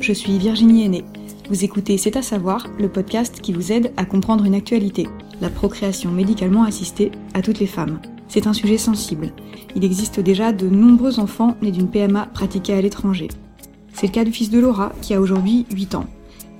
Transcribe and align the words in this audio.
Je 0.00 0.12
suis 0.12 0.38
Virginie 0.38 0.84
Aîné. 0.84 1.04
Vous 1.48 1.64
écoutez 1.64 1.98
C'est 1.98 2.16
à 2.16 2.22
savoir, 2.22 2.66
le 2.78 2.88
podcast 2.88 3.40
qui 3.40 3.52
vous 3.52 3.72
aide 3.72 3.92
à 3.96 4.04
comprendre 4.04 4.44
une 4.44 4.54
actualité, 4.54 5.08
la 5.40 5.50
procréation 5.50 6.10
médicalement 6.10 6.64
assistée 6.64 7.12
à 7.34 7.42
toutes 7.42 7.60
les 7.60 7.66
femmes. 7.66 8.00
C'est 8.28 8.46
un 8.46 8.52
sujet 8.52 8.78
sensible. 8.78 9.32
Il 9.74 9.84
existe 9.84 10.20
déjà 10.20 10.52
de 10.52 10.68
nombreux 10.68 11.20
enfants 11.20 11.56
nés 11.62 11.70
d'une 11.70 11.90
PMA 11.90 12.26
pratiquée 12.26 12.74
à 12.74 12.80
l'étranger. 12.80 13.28
C'est 13.92 14.06
le 14.08 14.12
cas 14.12 14.24
du 14.24 14.32
fils 14.32 14.50
de 14.50 14.58
Laura, 14.58 14.92
qui 15.02 15.14
a 15.14 15.20
aujourd'hui 15.20 15.66
8 15.72 15.94
ans. 15.94 16.06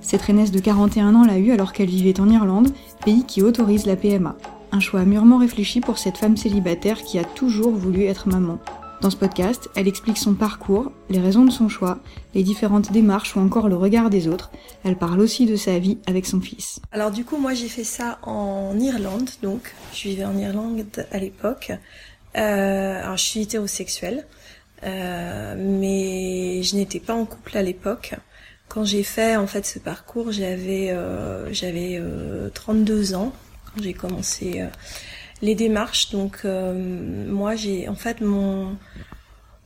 Cette 0.01 0.21
reinaisse 0.21 0.51
de 0.51 0.59
41 0.59 1.15
ans 1.15 1.25
l'a 1.25 1.37
eu 1.37 1.51
alors 1.51 1.73
qu'elle 1.73 1.89
vivait 1.89 2.19
en 2.19 2.29
Irlande, 2.29 2.69
pays 3.03 3.25
qui 3.25 3.41
autorise 3.41 3.85
la 3.85 3.95
PMA. 3.95 4.35
Un 4.71 4.79
choix 4.79 5.05
mûrement 5.05 5.37
réfléchi 5.37 5.81
pour 5.81 5.97
cette 5.97 6.17
femme 6.17 6.37
célibataire 6.37 7.03
qui 7.03 7.19
a 7.19 7.23
toujours 7.23 7.71
voulu 7.71 8.03
être 8.03 8.27
maman. 8.27 8.59
Dans 8.99 9.11
ce 9.11 9.15
podcast, 9.15 9.69
elle 9.75 9.87
explique 9.87 10.17
son 10.17 10.33
parcours, 10.33 10.91
les 11.09 11.19
raisons 11.19 11.45
de 11.45 11.51
son 11.51 11.69
choix, 11.69 11.99
les 12.33 12.41
différentes 12.41 12.91
démarches 12.91 13.35
ou 13.35 13.39
encore 13.39 13.69
le 13.69 13.75
regard 13.75 14.09
des 14.09 14.27
autres. 14.27 14.49
Elle 14.83 14.97
parle 14.97 15.19
aussi 15.19 15.45
de 15.45 15.55
sa 15.55 15.77
vie 15.77 15.99
avec 16.07 16.25
son 16.25 16.41
fils. 16.41 16.79
Alors 16.91 17.11
du 17.11 17.23
coup, 17.23 17.37
moi 17.37 17.53
j'ai 17.53 17.69
fait 17.69 17.83
ça 17.83 18.17
en 18.23 18.77
Irlande, 18.79 19.29
donc 19.43 19.75
je 19.93 20.09
vivais 20.09 20.25
en 20.25 20.35
Irlande 20.35 20.83
à 21.11 21.19
l'époque. 21.19 21.71
Euh, 22.35 22.99
alors 23.03 23.17
je 23.17 23.23
suis 23.23 23.41
hétérosexuelle, 23.41 24.25
euh, 24.83 25.55
mais 25.57 26.63
je 26.63 26.75
n'étais 26.75 26.99
pas 26.99 27.13
en 27.13 27.25
couple 27.25 27.55
à 27.55 27.61
l'époque. 27.61 28.15
Quand 28.67 28.83
j'ai 28.83 29.03
fait 29.03 29.35
en 29.35 29.45
fait 29.45 29.65
ce 29.67 29.77
parcours, 29.77 30.31
j'avais 30.31 30.89
euh, 30.89 31.53
j'avais 31.53 32.01
32 32.55 33.13
ans 33.13 33.31
quand 33.65 33.83
j'ai 33.83 33.93
commencé 33.93 34.63
les 35.41 35.55
démarches. 35.55 36.09
Donc 36.11 36.39
euh, 36.45 36.73
moi 37.27 37.55
j'ai 37.55 37.87
en 37.87 37.95
fait 37.95 38.21
mon 38.21 38.75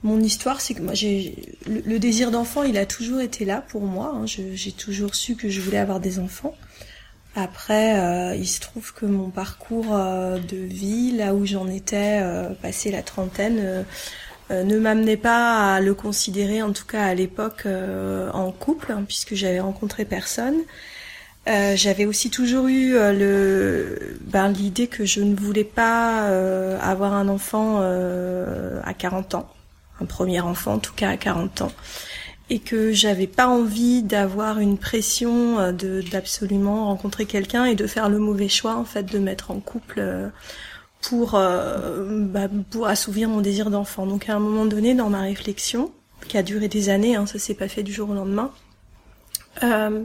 mon 0.04 0.20
histoire, 0.20 0.62
c'est 0.62 0.74
que 0.74 0.82
moi 0.82 0.96
j'ai 0.96 1.36
le, 1.68 2.00
désir 2.00 2.32
d'enfant, 2.32 2.64
il 2.64 2.78
a 2.78 2.88
toujours 2.88 3.22
été 3.22 3.46
là 3.46 3.62
pour 3.62 3.82
moi. 3.82 4.14
Hein. 4.16 4.26
J'ai 4.26 4.72
toujours 4.72 5.14
su 5.14 5.36
que 5.36 5.48
je 5.48 5.62
voulais 5.62 5.78
avoir 5.78 6.00
des 6.00 6.18
enfants. 6.18 6.56
Après, 7.36 8.00
euh, 8.00 8.36
il 8.36 8.48
se 8.48 8.60
trouve 8.60 8.94
que 8.94 9.06
mon 9.06 9.30
parcours 9.30 9.94
euh, 9.94 10.40
de 10.40 10.58
vie, 10.58 11.12
là 11.12 11.36
où 11.36 11.46
j'en 11.46 11.68
étais, 11.70 12.20
passé 12.64 12.90
la 12.90 13.04
trentaine, 13.04 13.86
ne 14.50 14.80
m'amenait 14.80 15.18
pas 15.18 15.76
à 15.76 15.80
le 15.82 15.94
considérer, 15.94 16.64
en 16.64 16.74
tout 16.74 16.88
cas 16.88 17.04
à 17.04 17.14
l'époque, 17.14 17.68
en 18.34 18.52
couple, 18.52 18.92
hein, 18.92 19.04
puisque 19.08 19.36
j'avais 19.36 19.60
rencontré 19.60 20.04
personne. 20.04 20.58
Euh, 21.48 21.76
j'avais 21.76 22.06
aussi 22.06 22.30
toujours 22.30 22.68
eu 22.68 22.96
euh, 22.96 23.14
le 23.14 24.18
ben, 24.22 24.50
l'idée 24.50 24.88
que 24.88 25.06
je 25.06 25.22
ne 25.22 25.36
voulais 25.36 25.64
pas 25.64 26.30
euh, 26.30 26.78
avoir 26.82 27.14
un 27.14 27.28
enfant 27.28 27.82
à 27.82 28.94
40 28.94 29.36
ans, 29.36 29.50
un 30.00 30.06
premier 30.06 30.40
enfant 30.42 30.74
en 30.74 30.80
tout 30.80 30.94
cas 30.94 31.10
à 31.10 31.18
40 31.18 31.62
ans, 31.62 31.72
et 32.50 32.60
que 32.60 32.92
j'avais 32.92 33.28
pas 33.28 33.48
envie 33.48 34.04
d'avoir 34.04 34.60
une 34.60 34.78
pression 34.78 35.72
de 35.72 36.02
d'absolument 36.12 36.86
rencontrer 36.86 37.26
quelqu'un 37.26 37.66
et 37.66 37.76
de 37.76 37.88
faire 37.88 38.10
le 38.10 38.20
mauvais 38.20 38.50
choix 38.50 38.76
en 38.76 38.86
fait 38.86 39.04
de 39.04 39.18
mettre 39.18 39.52
en 39.52 39.60
couple 39.60 40.32
pour 41.02 41.32
bah, 41.32 42.48
pour 42.70 42.88
assouvir 42.88 43.30
mon 43.30 43.42
désir 43.42 43.72
d'enfant. 43.72 44.06
Donc 44.06 44.30
à 44.30 44.36
un 44.36 44.40
moment 44.40 44.66
donné 44.66 44.94
dans 44.94 45.10
ma 45.10 45.22
réflexion, 45.22 45.92
qui 46.28 46.38
a 46.38 46.44
duré 46.44 46.68
des 46.68 46.90
années, 46.90 47.16
hein, 47.16 47.26
ça 47.26 47.40
s'est 47.40 47.56
pas 47.56 47.68
fait 47.68 47.84
du 47.84 47.94
jour 47.94 48.12
au 48.12 48.14
lendemain 48.14 48.52
euh, 49.64 50.04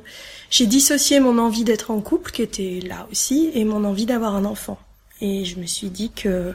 j'ai 0.50 0.66
dissocié 0.66 1.20
mon 1.20 1.38
envie 1.38 1.64
d'être 1.64 1.90
en 1.90 2.00
couple, 2.00 2.30
qui 2.30 2.42
était 2.42 2.80
là 2.86 3.06
aussi, 3.10 3.50
et 3.54 3.64
mon 3.64 3.84
envie 3.84 4.06
d'avoir 4.06 4.34
un 4.34 4.44
enfant. 4.44 4.78
Et 5.20 5.44
je 5.44 5.58
me 5.58 5.66
suis 5.66 5.88
dit 5.88 6.10
que, 6.10 6.54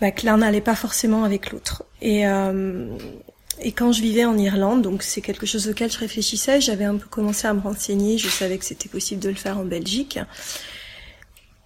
bah, 0.00 0.10
que 0.10 0.26
l'un 0.26 0.38
n'allait 0.38 0.60
pas 0.60 0.74
forcément 0.74 1.24
avec 1.24 1.52
l'autre. 1.52 1.84
Et, 2.00 2.26
euh, 2.26 2.88
et 3.60 3.72
quand 3.72 3.92
je 3.92 4.02
vivais 4.02 4.24
en 4.24 4.36
Irlande, 4.36 4.82
donc 4.82 5.02
c'est 5.02 5.20
quelque 5.20 5.46
chose 5.46 5.68
auquel 5.68 5.90
je 5.90 5.98
réfléchissais, 5.98 6.60
j'avais 6.60 6.84
un 6.84 6.96
peu 6.96 7.06
commencé 7.08 7.46
à 7.46 7.54
me 7.54 7.60
renseigner, 7.60 8.18
je 8.18 8.28
savais 8.28 8.58
que 8.58 8.64
c'était 8.64 8.88
possible 8.88 9.22
de 9.22 9.28
le 9.28 9.36
faire 9.36 9.58
en 9.58 9.64
Belgique. 9.64 10.18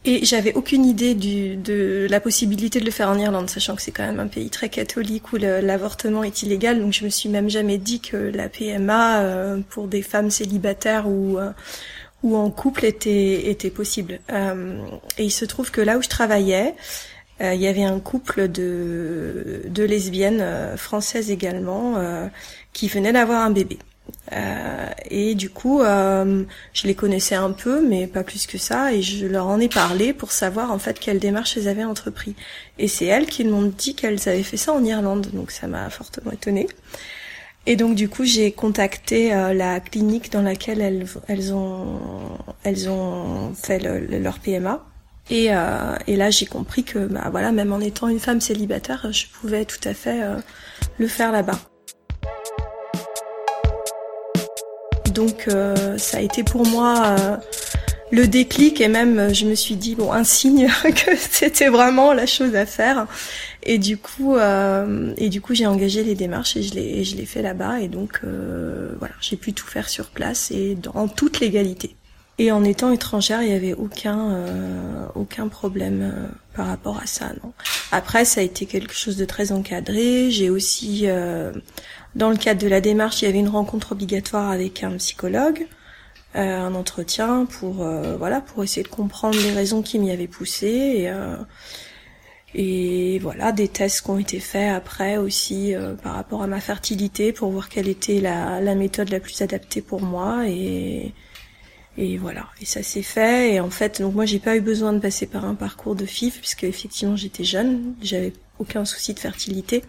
Et 0.08 0.24
j'avais 0.24 0.54
aucune 0.54 0.84
idée 0.84 1.14
du, 1.14 1.56
de 1.56 2.06
la 2.08 2.20
possibilité 2.20 2.78
de 2.78 2.84
le 2.84 2.92
faire 2.92 3.08
en 3.08 3.18
Irlande, 3.18 3.50
sachant 3.50 3.74
que 3.74 3.82
c'est 3.82 3.90
quand 3.90 4.06
même 4.06 4.20
un 4.20 4.28
pays 4.28 4.50
très 4.50 4.68
catholique 4.68 5.32
où 5.32 5.36
l'avortement 5.36 6.22
est 6.22 6.44
illégal. 6.44 6.80
Donc 6.80 6.92
je 6.92 7.04
me 7.04 7.10
suis 7.10 7.28
même 7.28 7.50
jamais 7.50 7.76
dit 7.76 7.98
que 7.98 8.16
la 8.16 8.48
PMA 8.48 9.22
euh, 9.22 9.58
pour 9.68 9.88
des 9.88 10.02
femmes 10.02 10.30
célibataires 10.30 11.08
ou 11.08 11.38
euh, 11.40 11.50
ou 12.22 12.36
en 12.36 12.50
couple 12.50 12.84
était 12.84 13.50
était 13.50 13.70
possible. 13.70 14.20
Euh, 14.30 14.78
et 15.18 15.24
il 15.24 15.32
se 15.32 15.44
trouve 15.44 15.72
que 15.72 15.80
là 15.80 15.98
où 15.98 16.02
je 16.02 16.08
travaillais, 16.08 16.74
il 17.40 17.60
y 17.60 17.66
avait 17.66 17.84
un 17.84 17.98
couple 17.98 18.48
de 18.48 19.62
de 19.66 19.82
lesbiennes 19.82 20.76
françaises 20.76 21.30
également 21.30 21.96
qui 22.72 22.88
venaient 22.88 23.12
d'avoir 23.12 23.42
un 23.42 23.50
bébé. 23.50 23.78
Euh, 24.32 24.88
et 25.10 25.34
du 25.34 25.50
coup, 25.50 25.82
euh, 25.82 26.44
je 26.72 26.86
les 26.86 26.94
connaissais 26.94 27.34
un 27.34 27.52
peu, 27.52 27.86
mais 27.86 28.06
pas 28.06 28.24
plus 28.24 28.46
que 28.46 28.58
ça, 28.58 28.92
et 28.92 29.02
je 29.02 29.26
leur 29.26 29.46
en 29.46 29.60
ai 29.60 29.68
parlé 29.68 30.12
pour 30.12 30.32
savoir 30.32 30.72
en 30.72 30.78
fait 30.78 30.98
quelle 30.98 31.18
démarche 31.18 31.56
elles 31.56 31.68
avaient 31.68 31.84
entrepris. 31.84 32.34
Et 32.78 32.88
c'est 32.88 33.06
elles 33.06 33.26
qui 33.26 33.44
m'ont 33.44 33.62
dit 33.62 33.94
qu'elles 33.94 34.28
avaient 34.28 34.42
fait 34.42 34.56
ça 34.56 34.72
en 34.72 34.84
Irlande, 34.84 35.28
donc 35.32 35.50
ça 35.50 35.66
m'a 35.68 35.90
fortement 35.90 36.32
étonnée. 36.32 36.66
Et 37.66 37.76
donc 37.76 37.94
du 37.96 38.08
coup, 38.08 38.24
j'ai 38.24 38.52
contacté 38.52 39.34
euh, 39.34 39.52
la 39.52 39.80
clinique 39.80 40.30
dans 40.30 40.42
laquelle 40.42 40.80
elles, 40.80 41.06
elles 41.28 41.52
ont 41.52 41.98
elles 42.64 42.88
ont 42.88 43.54
fait 43.54 43.78
leur 43.80 44.38
PMA. 44.38 44.84
Et, 45.28 45.48
euh, 45.50 45.96
et 46.06 46.14
là, 46.14 46.30
j'ai 46.30 46.46
compris 46.46 46.84
que 46.84 47.00
bah 47.06 47.28
voilà, 47.32 47.50
même 47.50 47.72
en 47.72 47.80
étant 47.80 48.06
une 48.06 48.20
femme 48.20 48.40
célibataire, 48.40 49.10
je 49.12 49.26
pouvais 49.26 49.64
tout 49.64 49.80
à 49.88 49.94
fait 49.94 50.20
le 50.98 51.08
faire 51.08 51.32
là-bas. 51.32 51.58
Donc 55.16 55.48
euh, 55.48 55.96
ça 55.96 56.18
a 56.18 56.20
été 56.20 56.44
pour 56.44 56.66
moi 56.66 57.16
euh, 57.18 57.36
le 58.12 58.28
déclic 58.28 58.82
et 58.82 58.88
même 58.88 59.34
je 59.34 59.46
me 59.46 59.54
suis 59.54 59.74
dit 59.74 59.94
bon 59.94 60.12
un 60.12 60.24
signe 60.24 60.68
que 60.84 61.16
c'était 61.16 61.68
vraiment 61.68 62.12
la 62.12 62.26
chose 62.26 62.54
à 62.54 62.66
faire. 62.66 63.06
Et 63.62 63.78
du 63.78 63.96
coup 63.96 64.36
euh, 64.36 65.14
et 65.16 65.30
du 65.30 65.40
coup 65.40 65.54
j'ai 65.54 65.66
engagé 65.66 66.04
les 66.04 66.14
démarches 66.14 66.56
et 66.58 66.62
je 66.62 66.74
l'ai 66.74 67.02
je 67.02 67.16
l'ai 67.16 67.24
fait 67.24 67.40
là-bas 67.42 67.80
et 67.80 67.88
donc 67.88 68.20
voilà 68.98 69.14
j'ai 69.20 69.36
pu 69.36 69.54
tout 69.54 69.66
faire 69.66 69.88
sur 69.88 70.10
place 70.10 70.50
et 70.50 70.74
dans 70.74 71.08
toute 71.08 71.40
légalité. 71.40 71.96
Et 72.38 72.52
en 72.52 72.64
étant 72.64 72.92
étrangère, 72.92 73.40
il 73.40 73.48
n'y 73.48 73.54
avait 73.54 73.72
aucun 73.72 74.36
aucun 75.14 75.48
problème 75.48 76.28
par 76.54 76.66
rapport 76.66 76.98
à 76.98 77.06
ça. 77.06 77.30
Non. 77.42 77.54
Après, 77.92 78.26
ça 78.26 78.42
a 78.42 78.44
été 78.44 78.66
quelque 78.66 78.92
chose 78.92 79.16
de 79.16 79.24
très 79.24 79.52
encadré. 79.52 80.30
J'ai 80.30 80.50
aussi 80.50 81.06
dans 82.16 82.30
le 82.30 82.36
cadre 82.36 82.60
de 82.62 82.68
la 82.68 82.80
démarche, 82.80 83.22
il 83.22 83.26
y 83.26 83.28
avait 83.28 83.38
une 83.38 83.48
rencontre 83.48 83.92
obligatoire 83.92 84.50
avec 84.50 84.82
un 84.82 84.96
psychologue, 84.96 85.66
euh, 86.34 86.58
un 86.58 86.74
entretien 86.74 87.44
pour 87.44 87.82
euh, 87.82 88.16
voilà 88.16 88.40
pour 88.40 88.64
essayer 88.64 88.82
de 88.82 88.88
comprendre 88.88 89.38
les 89.38 89.52
raisons 89.52 89.82
qui 89.82 89.98
m'y 89.98 90.10
avaient 90.10 90.26
poussé 90.26 90.66
et, 90.66 91.10
euh, 91.10 91.36
et 92.54 93.18
voilà 93.20 93.52
des 93.52 93.68
tests 93.68 94.02
qui 94.02 94.10
ont 94.10 94.18
été 94.18 94.40
faits 94.40 94.70
après 94.74 95.18
aussi 95.18 95.74
par 96.02 96.14
rapport 96.14 96.42
à 96.42 96.46
ma 96.46 96.60
fertilité 96.60 97.32
pour 97.32 97.50
voir 97.50 97.68
quelle 97.68 97.88
était 97.88 98.20
la, 98.20 98.60
la 98.60 98.74
méthode 98.74 99.10
la 99.10 99.20
plus 99.20 99.42
adaptée 99.42 99.82
pour 99.82 100.00
moi 100.02 100.48
et 100.48 101.12
et 101.98 102.18
voilà. 102.18 102.46
Et 102.60 102.66
ça 102.66 102.82
s'est 102.82 103.02
fait 103.02 103.54
et 103.54 103.60
en 103.60 103.70
fait 103.70 104.00
donc 104.00 104.14
moi 104.14 104.24
j'ai 104.26 104.38
pas 104.38 104.56
eu 104.56 104.60
besoin 104.60 104.92
de 104.92 104.98
passer 105.00 105.26
par 105.26 105.44
un 105.44 105.54
parcours 105.54 105.94
de 105.94 106.06
FIV 106.06 106.38
puisque 106.38 106.64
effectivement 106.64 107.16
j'étais 107.16 107.44
jeune 107.44 107.94
j'avais 108.02 108.32
aucun 108.58 108.84
souci 108.84 109.14
de 109.14 109.18
fertilité 109.18 109.82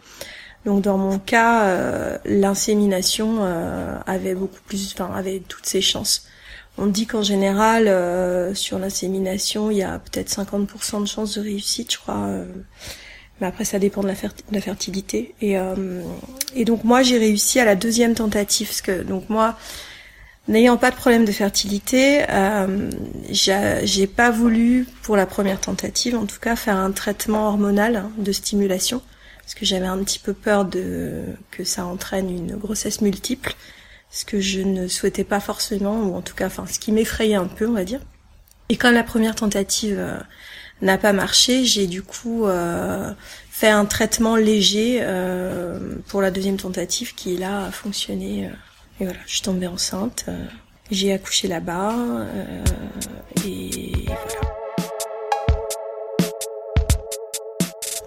donc 0.68 0.82
dans 0.82 0.98
mon 0.98 1.18
cas, 1.18 1.64
euh, 1.64 2.18
l'insémination 2.26 3.38
euh, 3.40 3.98
avait 4.06 4.36
beaucoup 4.36 4.60
plus, 4.68 4.94
enfin 4.94 5.10
avait 5.16 5.42
toutes 5.48 5.66
ses 5.66 5.80
chances. 5.80 6.28
On 6.78 6.88
dit 6.88 7.08
qu'en 7.08 7.24
général, 7.24 7.88
euh, 7.88 8.54
sur 8.54 8.78
l'insémination, 8.78 9.72
il 9.72 9.78
y 9.78 9.84
a 9.84 9.98
peut-être 9.98 10.30
50% 10.30 11.00
de 11.00 11.08
chances 11.08 11.38
de 11.38 11.42
réussite, 11.42 11.94
je 11.94 11.98
crois. 11.98 12.30
mais 13.40 13.48
après, 13.48 13.64
ça 13.64 13.80
dépend 13.80 14.02
de 14.04 14.10
la, 14.10 14.62
fertilité. 14.62 15.36
Et, 15.40 15.56
et 16.54 16.66
donc 16.66 16.84
moi, 16.84 17.02
j'ai 17.02 17.18
réussi 17.18 17.62
à 17.62 17.66
la 17.66 17.76
deuxième 17.76 18.14
tentative, 18.14 18.68
parce 18.68 18.82
que 18.82 19.04
donc 19.04 19.30
moi, 19.30 19.56
n'ayant 20.50 20.76
pas 20.76 20.92
de 20.92 20.98
problème 20.98 21.24
de 21.24 21.32
fertilité, 21.32 22.24
euh, 22.30 22.90
j'ai 23.30 24.08
pas 24.08 24.32
voulu, 24.32 24.86
pour 25.02 25.16
la 25.16 25.26
première 25.26 25.62
tentative, 25.62 26.18
en 26.18 26.26
tout 26.26 26.40
cas, 26.42 26.58
faire 26.58 26.76
un 26.76 26.92
traitement 26.92 27.48
hormonal 27.48 27.96
hein, 27.96 28.12
de 28.18 28.34
stimulation 28.34 29.02
parce 29.48 29.56
que 29.56 29.66
j'avais 29.66 29.86
un 29.88 30.04
petit 30.04 30.20
peu 30.20 30.34
peur 30.34 30.66
de 30.66 31.24
que 31.52 31.64
ça 31.64 31.86
entraîne 31.86 32.30
une 32.30 32.58
grossesse 32.58 33.00
multiple, 33.00 33.56
ce 34.12 34.26
que 34.26 34.42
je 34.42 34.60
ne 34.60 34.90
souhaitais 34.90 35.24
pas 35.24 35.40
forcément, 35.40 36.04
ou 36.04 36.16
en 36.18 36.22
tout 36.22 36.36
cas, 36.36 36.48
enfin, 36.48 36.66
ce 36.70 36.80
qui 36.80 36.92
m'effrayait 36.92 37.36
un 37.36 37.48
peu, 37.48 37.66
on 37.66 37.72
va 37.72 37.86
dire. 37.86 38.02
Et 38.68 38.76
quand 38.76 38.92
la 38.92 39.04
première 39.04 39.36
tentative 39.36 39.96
euh, 39.98 40.20
n'a 40.82 40.98
pas 40.98 41.14
marché, 41.14 41.64
j'ai 41.64 41.88
du 41.88 42.02
coup 42.04 42.46
euh, 42.46 43.14
fait 43.50 43.70
un 43.70 43.86
traitement 43.86 44.36
léger 44.36 45.00
euh, 45.00 45.96
pour 46.10 46.22
la 46.22 46.30
deuxième 46.30 46.58
tentative 46.58 47.16
qui 47.16 47.38
là 47.38 47.68
a 47.68 47.72
fonctionné. 47.72 48.52
et 49.00 49.06
voilà, 49.06 49.20
je 49.28 49.32
suis 49.32 49.44
tombée 49.44 49.68
enceinte, 49.68 50.26
j'ai 50.92 51.14
accouché 51.14 51.48
là-bas 51.48 51.96
et 53.46 54.08
voilà. 54.08 54.57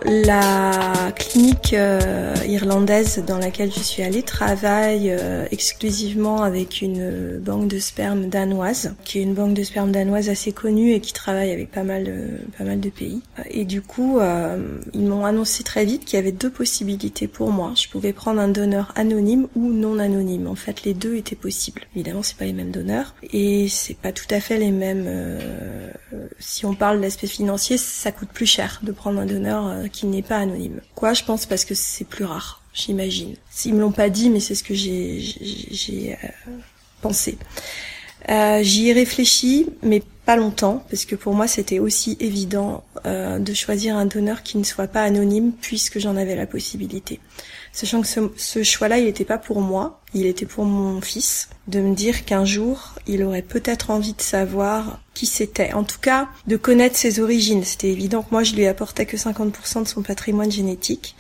La 0.05 1.13
clinique 1.15 1.75
euh, 1.75 2.35
irlandaise 2.47 3.23
dans 3.27 3.39
laquelle 3.39 3.71
je 3.71 3.81
suis 3.81 4.03
allée 4.03 4.23
travaille 4.23 5.11
euh, 5.11 5.47
exclusivement 5.51 6.43
avec 6.43 6.81
une 6.81 7.39
banque 7.39 7.69
de 7.69 7.79
sperme 7.79 8.29
danoise, 8.29 8.95
qui 9.05 9.19
est 9.19 9.23
une 9.23 9.35
banque 9.35 9.55
de 9.55 9.63
sperme 9.63 9.93
danoise 9.93 10.31
assez 10.31 10.53
connue 10.53 10.93
et 10.93 11.01
qui 11.01 11.13
travaille 11.13 11.51
avec 11.51 11.71
pas 11.71 11.83
mal, 11.83 12.05
de, 12.05 12.29
pas 12.57 12.65
mal 12.65 12.81
de 12.81 12.89
pays. 12.89 13.21
Et 13.51 13.65
du 13.65 13.83
coup, 13.83 14.19
euh, 14.19 14.79
ils 14.95 15.05
m'ont 15.05 15.27
annoncé 15.27 15.65
très 15.65 15.85
vite 15.85 16.07
qu'il 16.07 16.17
y 16.17 16.21
avait 16.21 16.33
deux 16.33 16.51
possibilités 16.51 17.29
pour 17.29 17.51
moi. 17.51 17.73
Je 17.77 17.89
pouvais 17.89 18.15
prendre 18.15 18.41
un 18.41 18.49
donneur 18.49 18.93
anonyme 18.97 19.49
ou 19.55 19.71
non 19.71 19.99
anonyme. 19.99 20.47
En 20.47 20.55
fait, 20.55 20.85
les 20.85 20.95
deux 20.95 21.17
étaient 21.17 21.37
possibles. 21.37 21.83
Évidemment, 21.95 22.23
c'est 22.23 22.37
pas 22.37 22.47
les 22.47 22.55
mêmes 22.55 22.71
donneurs 22.71 23.15
et 23.33 23.69
c'est 23.69 23.97
pas 23.97 24.13
tout 24.13 24.27
à 24.31 24.41
fait 24.41 24.57
les 24.57 24.71
mêmes. 24.71 25.09
si 26.39 26.65
on 26.65 26.75
parle 26.75 26.99
de 26.99 27.03
l'aspect 27.03 27.27
financier, 27.27 27.77
ça 27.77 28.13
coûte 28.13 28.31
plus 28.33 28.47
cher 28.47 28.81
de 28.83 28.93
prendre 28.93 29.21
un 29.21 29.27
donneur 29.27 29.90
qui 29.93 30.07
n'est 30.07 30.23
pas 30.23 30.39
anonyme. 30.39 30.81
Quoi, 30.95 31.13
je 31.13 31.25
pense 31.25 31.47
parce 31.47 31.65
que 31.65 31.75
c'est 31.75 32.05
plus 32.05 32.25
rare, 32.25 32.63
j'imagine. 32.73 33.35
Ils 33.65 33.75
me 33.75 33.81
l'ont 33.81 33.93
pas 33.93 34.09
dit, 34.09 34.31
mais 34.31 34.41
c'est 34.41 34.55
ce 34.55 34.65
que 34.65 34.75
j'ai 34.75 36.17
euh, 36.23 36.51
pensé. 37.01 37.39
Euh, 38.29 38.63
J'y 38.63 38.89
ai 38.89 38.93
réfléchi, 38.93 39.67
mais 39.83 40.03
pas 40.27 40.37
longtemps, 40.37 40.85
parce 40.91 41.07
que 41.07 41.17
pour 41.17 41.35
moi 41.35 41.49
c'était 41.49 41.79
aussi 41.79 42.17
évident 42.21 42.85
euh, 43.07 43.39
de 43.39 43.55
choisir 43.55 43.97
un 43.97 44.07
donneur 44.07 44.43
qui 44.43 44.59
ne 44.59 44.65
soit 44.65 44.87
pas 44.87 45.03
anonyme, 45.03 45.53
puisque 45.61 45.99
j'en 45.99 46.17
avais 46.17 46.37
la 46.37 46.47
possibilité. 46.47 47.19
Sachant 47.73 48.03
que 48.03 48.07
ce, 48.07 48.21
ce 48.37 48.63
choix-là, 48.63 48.99
il 48.99 49.05
n'était 49.05 49.25
pas 49.25 49.39
pour 49.39 49.61
moi, 49.61 50.01
il 50.13 50.27
était 50.27 50.47
pour 50.47 50.65
mon 50.65 51.01
fils, 51.01 51.49
de 51.69 51.81
me 51.81 51.95
dire 51.95 52.25
qu'un 52.25 52.45
jour, 52.45 52.95
il 53.07 53.23
aurait 53.23 53.43
peut-être 53.43 53.91
envie 53.91 54.13
de 54.13 54.21
savoir 54.23 55.01
c'était. 55.27 55.73
En 55.73 55.85
tout 55.85 55.99
cas, 56.01 56.29
de 56.47 56.57
connaître 56.57 56.97
ses 56.97 57.21
origines. 57.21 57.65
C'était 57.65 57.91
évident 57.91 58.23
que 58.23 58.31
moi, 58.31 58.43
je 58.43 58.55
lui 58.55 58.67
apportais 58.67 59.07
que 59.07 59.17
50% 59.17 59.83
de 59.83 59.89
son 59.89 60.03
patrimoine 60.03 60.51
génétique. 60.51 61.17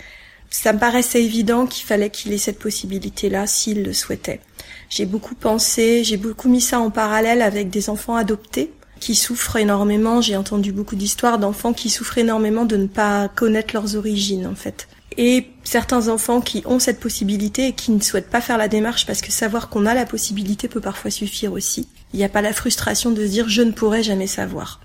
Ça 0.50 0.72
me 0.72 0.78
paraissait 0.78 1.22
évident 1.22 1.66
qu'il 1.66 1.86
fallait 1.86 2.10
qu'il 2.10 2.32
ait 2.32 2.38
cette 2.38 2.58
possibilité-là 2.58 3.46
s'il 3.46 3.84
le 3.84 3.92
souhaitait. 3.92 4.40
J'ai 4.88 5.06
beaucoup 5.06 5.36
pensé, 5.36 6.02
j'ai 6.02 6.16
beaucoup 6.16 6.48
mis 6.48 6.60
ça 6.60 6.80
en 6.80 6.90
parallèle 6.90 7.40
avec 7.42 7.70
des 7.70 7.88
enfants 7.88 8.16
adoptés 8.16 8.72
qui 8.98 9.14
souffrent 9.14 9.56
énormément. 9.56 10.20
J'ai 10.20 10.36
entendu 10.36 10.72
beaucoup 10.72 10.96
d'histoires 10.96 11.38
d'enfants 11.38 11.72
qui 11.72 11.88
souffrent 11.88 12.18
énormément 12.18 12.64
de 12.64 12.76
ne 12.76 12.88
pas 12.88 13.28
connaître 13.28 13.74
leurs 13.74 13.94
origines, 13.94 14.46
en 14.46 14.56
fait 14.56 14.88
et 15.16 15.50
certains 15.64 16.08
enfants 16.08 16.40
qui 16.40 16.62
ont 16.66 16.78
cette 16.78 17.00
possibilité 17.00 17.68
et 17.68 17.72
qui 17.72 17.92
ne 17.92 18.00
souhaitent 18.00 18.30
pas 18.30 18.40
faire 18.40 18.58
la 18.58 18.68
démarche 18.68 19.06
parce 19.06 19.20
que 19.20 19.32
savoir 19.32 19.68
qu'on 19.68 19.86
a 19.86 19.94
la 19.94 20.06
possibilité 20.06 20.68
peut 20.68 20.80
parfois 20.80 21.10
suffire 21.10 21.52
aussi. 21.52 21.88
Il 22.12 22.18
n'y 22.18 22.24
a 22.24 22.28
pas 22.28 22.42
la 22.42 22.52
frustration 22.52 23.10
de 23.10 23.24
se 23.24 23.30
dire 23.30 23.48
je 23.48 23.62
ne 23.62 23.72
pourrai 23.72 24.02
jamais 24.02 24.26
savoir. 24.26 24.80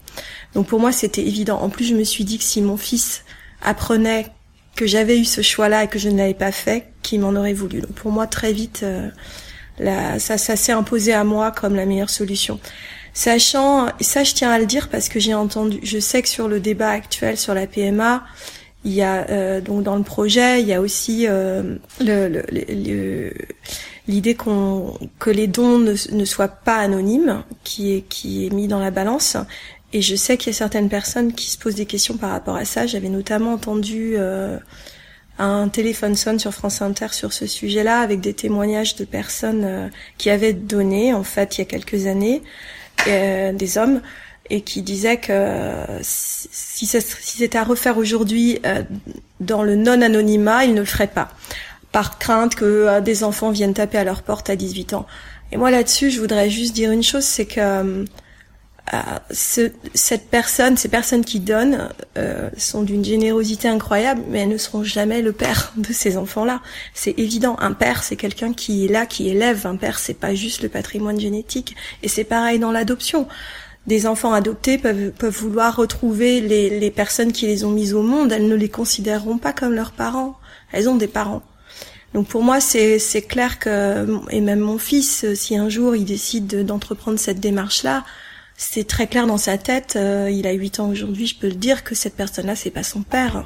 Donc 0.53 0.67
pour 0.67 0.79
moi 0.79 0.91
c'était 0.91 1.25
évident. 1.25 1.59
En 1.59 1.69
plus 1.69 1.85
je 1.85 1.95
me 1.95 2.03
suis 2.03 2.23
dit 2.23 2.37
que 2.37 2.43
si 2.43 2.61
mon 2.61 2.77
fils 2.77 3.23
apprenait 3.61 4.27
que 4.75 4.85
j'avais 4.85 5.19
eu 5.19 5.25
ce 5.25 5.41
choix-là 5.41 5.85
et 5.85 5.87
que 5.87 5.99
je 5.99 6.09
ne 6.09 6.17
l'avais 6.17 6.33
pas 6.33 6.51
fait, 6.51 6.87
qu'il 7.01 7.21
m'en 7.21 7.33
aurait 7.33 7.53
voulu. 7.53 7.81
Donc 7.81 7.93
pour 7.93 8.11
moi 8.11 8.27
très 8.27 8.53
vite 8.53 8.83
euh, 8.83 9.09
ça, 10.19 10.37
ça 10.37 10.55
s'est 10.55 10.71
imposé 10.71 11.13
à 11.13 11.23
moi 11.23 11.51
comme 11.51 11.75
la 11.75 11.85
meilleure 11.85 12.09
solution. 12.09 12.59
Sachant, 13.13 13.87
et 13.99 14.03
ça 14.03 14.23
je 14.23 14.33
tiens 14.33 14.51
à 14.51 14.59
le 14.59 14.65
dire 14.65 14.89
parce 14.89 15.07
que 15.07 15.19
j'ai 15.19 15.33
entendu, 15.33 15.79
je 15.83 15.99
sais 15.99 16.21
que 16.21 16.27
sur 16.27 16.47
le 16.47 16.59
débat 16.59 16.89
actuel 16.89 17.37
sur 17.37 17.53
la 17.53 17.65
PMA, 17.65 18.23
il 18.83 18.93
y 18.93 19.01
a 19.01 19.25
euh, 19.29 19.61
donc 19.61 19.83
dans 19.83 19.95
le 19.95 20.03
projet, 20.03 20.61
il 20.61 20.67
y 20.67 20.73
a 20.73 20.81
aussi 20.81 21.25
euh, 21.27 21.77
le, 21.99 23.33
l'idée 24.07 24.35
qu'on 24.35 24.97
que 25.19 25.29
les 25.29 25.47
dons 25.47 25.79
ne, 25.79 25.93
ne, 26.11 26.25
soient 26.25 26.47
pas 26.47 26.77
anonymes, 26.77 27.43
qui 27.63 27.93
est 27.93 28.01
qui 28.01 28.45
est 28.45 28.49
mis 28.49 28.67
dans 28.67 28.79
la 28.79 28.91
balance. 28.91 29.37
Et 29.93 30.01
je 30.01 30.15
sais 30.15 30.37
qu'il 30.37 30.51
y 30.51 30.55
a 30.55 30.57
certaines 30.57 30.89
personnes 30.89 31.33
qui 31.33 31.49
se 31.49 31.57
posent 31.57 31.75
des 31.75 31.85
questions 31.85 32.17
par 32.17 32.31
rapport 32.31 32.55
à 32.55 32.65
ça. 32.65 32.85
J'avais 32.85 33.09
notamment 33.09 33.53
entendu 33.53 34.15
euh, 34.17 34.57
un 35.39 35.69
téléphone 35.69 36.15
sonne 36.15 36.39
sur 36.39 36.53
France 36.53 36.81
Inter 36.81 37.07
sur 37.11 37.31
ce 37.31 37.47
sujet-là, 37.47 37.99
avec 37.99 38.19
des 38.19 38.33
témoignages 38.33 38.95
de 38.95 39.05
personnes 39.05 39.91
qui 40.17 40.29
avaient 40.29 40.53
donné, 40.53 41.13
en 41.13 41.23
fait, 41.23 41.57
il 41.57 41.59
y 41.59 41.61
a 41.61 41.65
quelques 41.65 42.07
années, 42.07 42.41
des 43.05 43.77
hommes 43.77 44.01
et 44.49 44.61
qui 44.61 44.81
disait 44.81 45.17
que 45.17 45.83
si, 46.01 46.85
c'était 46.85 47.57
à 47.57 47.63
refaire 47.63 47.97
aujourd'hui 47.97 48.59
euh, 48.65 48.83
dans 49.39 49.63
le 49.63 49.75
non-anonymat, 49.75 50.65
ils 50.65 50.73
ne 50.73 50.79
le 50.79 50.85
feraient 50.85 51.07
pas, 51.07 51.29
par 51.95 52.19
crainte 52.19 52.55
que 52.55 52.65
euh, 52.65 52.99
des 52.99 53.23
enfants 53.23 53.51
viennent 53.51 53.73
taper 53.73 53.97
à 53.97 54.03
leur 54.03 54.21
porte 54.21 54.49
à 54.49 54.57
18 54.57 54.95
ans. 54.95 55.05
Et 55.53 55.55
moi 55.55 55.71
là-dessus, 55.71 56.11
je 56.11 56.19
voudrais 56.19 56.49
juste 56.49 56.75
dire 56.75 56.91
une 56.91 57.03
chose, 57.03 57.23
c'est 57.23 57.45
que 57.45 57.61
euh, 57.61 58.05
ce, 59.31 59.71
cette 59.93 60.29
personne, 60.29 60.75
ces 60.75 60.89
personnes 60.89 61.23
qui 61.23 61.39
donnent, 61.39 61.87
sont 62.57 62.83
d'une 62.83 63.05
générosité 63.05 63.69
incroyable, 63.69 64.23
mais 64.27 64.39
elles 64.39 64.49
ne 64.49 64.57
seront 64.57 64.83
jamais 64.83 65.21
le 65.21 65.31
père 65.31 65.71
de 65.77 65.93
ces 65.93 66.17
enfants-là. 66.17 66.59
C'est 66.93 67.17
évident. 67.17 67.55
Un 67.61 67.71
père, 67.71 68.03
c'est 68.03 68.17
quelqu'un 68.17 68.51
qui 68.51 68.83
est 68.83 68.89
là, 68.89 69.05
qui 69.05 69.29
élève. 69.29 69.65
Un 69.65 69.77
père, 69.77 69.97
c'est 69.97 70.19
pas 70.19 70.35
juste 70.35 70.63
le 70.63 70.67
patrimoine 70.67 71.17
génétique. 71.17 71.77
Et 72.03 72.09
c'est 72.09 72.25
pareil 72.25 72.59
dans 72.59 72.73
l'adoption 72.73 73.25
des 73.87 74.05
enfants 74.05 74.33
adoptés 74.33 74.77
peuvent, 74.77 75.11
peuvent 75.11 75.37
vouloir 75.37 75.77
retrouver 75.77 76.41
les, 76.41 76.77
les 76.77 76.91
personnes 76.91 77.31
qui 77.31 77.47
les 77.47 77.63
ont 77.63 77.71
mises 77.71 77.93
au 77.93 78.01
monde, 78.01 78.31
elles 78.33 78.47
ne 78.47 78.55
les 78.55 78.67
considéreront 78.67 79.37
pas 79.37 79.53
comme 79.53 79.73
leurs 79.73 79.91
parents. 79.91 80.35
Elles 80.73 80.89
ont 80.89 80.95
des 80.95 81.07
parents. 81.07 81.43
Donc 82.15 82.27
pour 82.27 82.43
moi, 82.43 82.61
c'est 82.61 83.27
clair 83.27 83.59
que, 83.59 84.07
et 84.29 84.39
même 84.39 84.61
mon 84.61 84.77
fils, 84.77 85.25
si 85.33 85.57
un 85.57 85.67
jour 85.67 85.97
il 85.97 86.05
décide 86.05 86.65
d'entreprendre 86.65 87.19
cette 87.19 87.41
démarche-là, 87.41 88.05
c'est 88.55 88.87
très 88.87 89.07
clair 89.07 89.27
dans 89.27 89.37
sa 89.37 89.57
tête, 89.57 89.97
euh, 89.97 90.29
il 90.31 90.47
a 90.47 90.53
8 90.53 90.79
ans 90.79 90.89
aujourd'hui, 90.89 91.27
je 91.27 91.35
peux 91.35 91.49
le 91.49 91.55
dire, 91.55 91.83
que 91.83 91.93
cette 91.93 92.15
personne-là, 92.15 92.55
c'est 92.55 92.69
pas 92.69 92.83
son 92.83 93.01
père. 93.01 93.43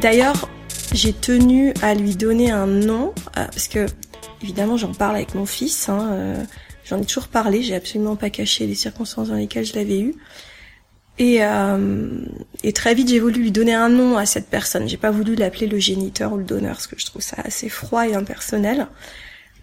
D'ailleurs, 0.00 0.48
j'ai 0.94 1.12
tenu 1.12 1.74
à 1.82 1.94
lui 1.94 2.16
donner 2.16 2.50
un 2.50 2.66
nom, 2.66 3.12
euh, 3.36 3.44
parce 3.44 3.68
que, 3.68 3.84
évidemment, 4.42 4.78
j'en 4.78 4.94
parle 4.94 5.16
avec 5.16 5.34
mon 5.34 5.44
fils, 5.44 5.90
hein, 5.90 6.08
euh, 6.12 6.44
J'en 6.88 6.98
ai 7.02 7.04
toujours 7.04 7.28
parlé, 7.28 7.62
j'ai 7.62 7.74
absolument 7.74 8.16
pas 8.16 8.30
caché 8.30 8.66
les 8.66 8.74
circonstances 8.74 9.28
dans 9.28 9.34
lesquelles 9.34 9.66
je 9.66 9.74
l'avais 9.74 10.00
eu. 10.00 10.14
Et, 11.18 11.38
euh, 11.42 12.24
et 12.62 12.72
très 12.72 12.94
vite, 12.94 13.08
j'ai 13.08 13.18
voulu 13.18 13.40
lui 13.40 13.50
donner 13.50 13.74
un 13.74 13.88
nom 13.88 14.16
à 14.16 14.26
cette 14.26 14.48
personne. 14.48 14.88
J'ai 14.88 14.96
pas 14.96 15.10
voulu 15.10 15.34
l'appeler 15.34 15.66
le 15.66 15.78
géniteur 15.78 16.32
ou 16.32 16.36
le 16.36 16.44
donneur, 16.44 16.74
parce 16.74 16.86
que 16.86 16.98
je 16.98 17.06
trouve 17.06 17.22
ça 17.22 17.36
assez 17.44 17.68
froid 17.68 18.06
et 18.06 18.14
impersonnel. 18.14 18.86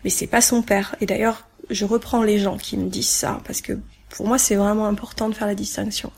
Mais 0.04 0.10
c'est 0.10 0.28
pas 0.28 0.42
son 0.42 0.62
père. 0.62 0.96
Et 1.02 1.06
d'ailleurs, 1.06 1.48
je 1.70 1.86
reprends 1.86 2.24
les 2.24 2.40
gens 2.40 2.58
qui 2.58 2.78
me 2.78 2.90
disent 2.90 3.08
ça, 3.08 3.42
parce 3.46 3.62
que 3.62 3.80
pour 4.10 4.28
moi, 4.28 4.38
c'est 4.38 4.56
vraiment 4.56 4.88
important 4.88 5.30
de 5.30 5.34
faire 5.34 5.48
la 5.48 5.56
distinction. 5.56 6.12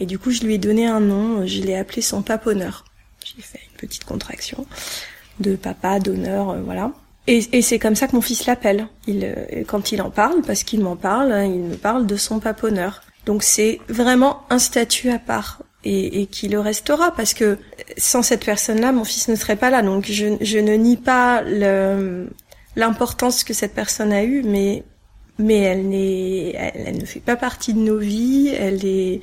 Et 0.00 0.06
du 0.06 0.18
coup, 0.18 0.30
je 0.30 0.42
lui 0.42 0.54
ai 0.54 0.58
donné 0.58 0.86
un 0.86 1.00
nom. 1.00 1.46
Je 1.46 1.62
l'ai 1.62 1.76
appelé 1.76 2.02
son 2.02 2.22
paponneur. 2.22 2.84
J'ai 3.24 3.42
fait 3.42 3.60
une 3.70 3.76
petite 3.76 4.04
contraction 4.04 4.66
de 5.40 5.56
papa, 5.56 6.00
d'honneur, 6.00 6.50
euh, 6.50 6.60
voilà. 6.64 6.92
Et, 7.28 7.60
c'est 7.60 7.80
comme 7.80 7.96
ça 7.96 8.06
que 8.06 8.14
mon 8.14 8.22
fils 8.22 8.46
l'appelle. 8.46 8.86
Il, 9.08 9.24
euh, 9.24 9.64
quand 9.66 9.90
il 9.90 10.00
en 10.00 10.10
parle, 10.10 10.42
parce 10.42 10.62
qu'il 10.62 10.80
m'en 10.80 10.94
parle, 10.94 11.32
hein, 11.32 11.44
il 11.44 11.60
me 11.60 11.76
parle 11.76 12.06
de 12.06 12.16
son 12.16 12.38
paponneur. 12.38 13.02
Donc 13.26 13.42
c'est 13.42 13.80
vraiment 13.88 14.44
un 14.50 14.58
statut 14.58 15.10
à 15.10 15.18
part 15.18 15.62
et, 15.84 16.22
et 16.22 16.26
qui 16.26 16.48
le 16.48 16.60
restera 16.60 17.10
parce 17.10 17.34
que 17.34 17.58
sans 17.96 18.22
cette 18.22 18.44
personne-là, 18.44 18.92
mon 18.92 19.04
fils 19.04 19.28
ne 19.28 19.36
serait 19.36 19.56
pas 19.56 19.70
là. 19.70 19.82
Donc 19.82 20.06
je, 20.08 20.36
je 20.40 20.58
ne 20.58 20.74
nie 20.74 20.96
pas 20.96 21.42
l'importance 22.76 23.44
que 23.44 23.52
cette 23.52 23.74
personne 23.74 24.12
a 24.12 24.22
eue, 24.24 24.42
mais 24.42 24.84
mais 25.38 25.58
elle 25.58 25.88
n'est, 25.88 26.54
elle, 26.54 26.96
ne 26.96 27.04
fait 27.04 27.20
pas 27.20 27.36
partie 27.36 27.74
de 27.74 27.78
nos 27.78 27.98
vies. 27.98 28.48
Elle 28.48 28.86
est, 28.86 29.20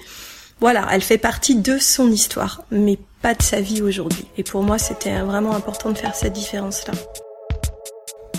voilà, 0.59 0.87
elle 0.91 1.01
fait 1.01 1.17
partie 1.17 1.55
de 1.55 1.79
son 1.79 2.11
histoire, 2.11 2.63
mais 2.71 2.99
pas 3.21 3.33
de 3.33 3.41
sa 3.41 3.61
vie 3.61 3.81
aujourd'hui. 3.81 4.25
Et 4.37 4.43
pour 4.43 4.61
moi, 4.63 4.77
c'était 4.77 5.19
vraiment 5.21 5.55
important 5.55 5.89
de 5.91 5.97
faire 5.97 6.13
cette 6.13 6.33
différence-là. 6.33 6.93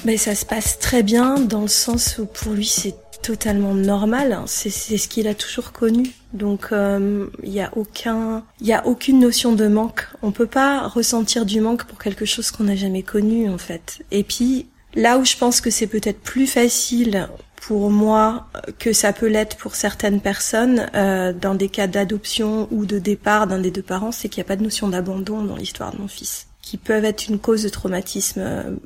Mais 0.04 0.18
ça 0.18 0.34
se 0.34 0.44
passe 0.44 0.78
très 0.78 1.02
bien 1.02 1.40
dans 1.40 1.62
le 1.62 1.68
sens 1.68 2.18
où 2.18 2.26
pour 2.26 2.52
lui 2.52 2.66
c'est 2.66 2.94
totalement 3.24 3.74
normal. 3.74 4.38
C'est 4.46 4.70
ce 4.70 5.08
qu'il 5.08 5.26
a 5.28 5.34
toujours 5.34 5.72
connu. 5.72 6.10
Donc 6.34 6.66
il 6.70 6.76
euh, 6.76 7.26
y 7.42 7.60
a 7.60 7.70
aucun, 7.74 8.44
il 8.60 8.66
y 8.66 8.74
a 8.74 8.86
aucune 8.86 9.18
notion 9.18 9.54
de 9.54 9.66
manque. 9.66 10.06
On 10.22 10.30
peut 10.30 10.46
pas 10.46 10.86
ressentir 10.86 11.46
du 11.46 11.60
manque 11.60 11.84
pour 11.84 11.98
quelque 11.98 12.26
chose 12.26 12.50
qu'on 12.50 12.64
n'a 12.64 12.76
jamais 12.76 13.02
connu 13.02 13.48
en 13.48 13.58
fait. 13.58 14.04
Et 14.10 14.24
puis 14.24 14.66
là 14.94 15.18
où 15.18 15.24
je 15.24 15.36
pense 15.36 15.62
que 15.62 15.70
c'est 15.70 15.86
peut-être 15.86 16.20
plus 16.20 16.46
facile 16.46 17.28
pour 17.56 17.90
moi 17.90 18.46
que 18.78 18.92
ça 18.92 19.14
peut 19.14 19.28
l'être 19.28 19.56
pour 19.56 19.74
certaines 19.74 20.20
personnes 20.20 20.90
euh, 20.94 21.32
dans 21.32 21.54
des 21.54 21.70
cas 21.70 21.86
d'adoption 21.86 22.68
ou 22.70 22.84
de 22.84 22.98
départ 22.98 23.46
d'un 23.46 23.58
des 23.58 23.70
deux 23.70 23.82
parents, 23.82 24.12
c'est 24.12 24.28
qu'il 24.28 24.42
n'y 24.42 24.46
a 24.46 24.48
pas 24.48 24.56
de 24.56 24.62
notion 24.62 24.88
d'abandon 24.88 25.42
dans 25.42 25.56
l'histoire 25.56 25.92
de 25.92 25.98
mon 25.98 26.08
fils, 26.08 26.46
qui 26.60 26.76
peuvent 26.76 27.06
être 27.06 27.26
une 27.26 27.38
cause 27.38 27.62
de 27.62 27.70
traumatisme 27.70 28.40
euh, 28.40 28.76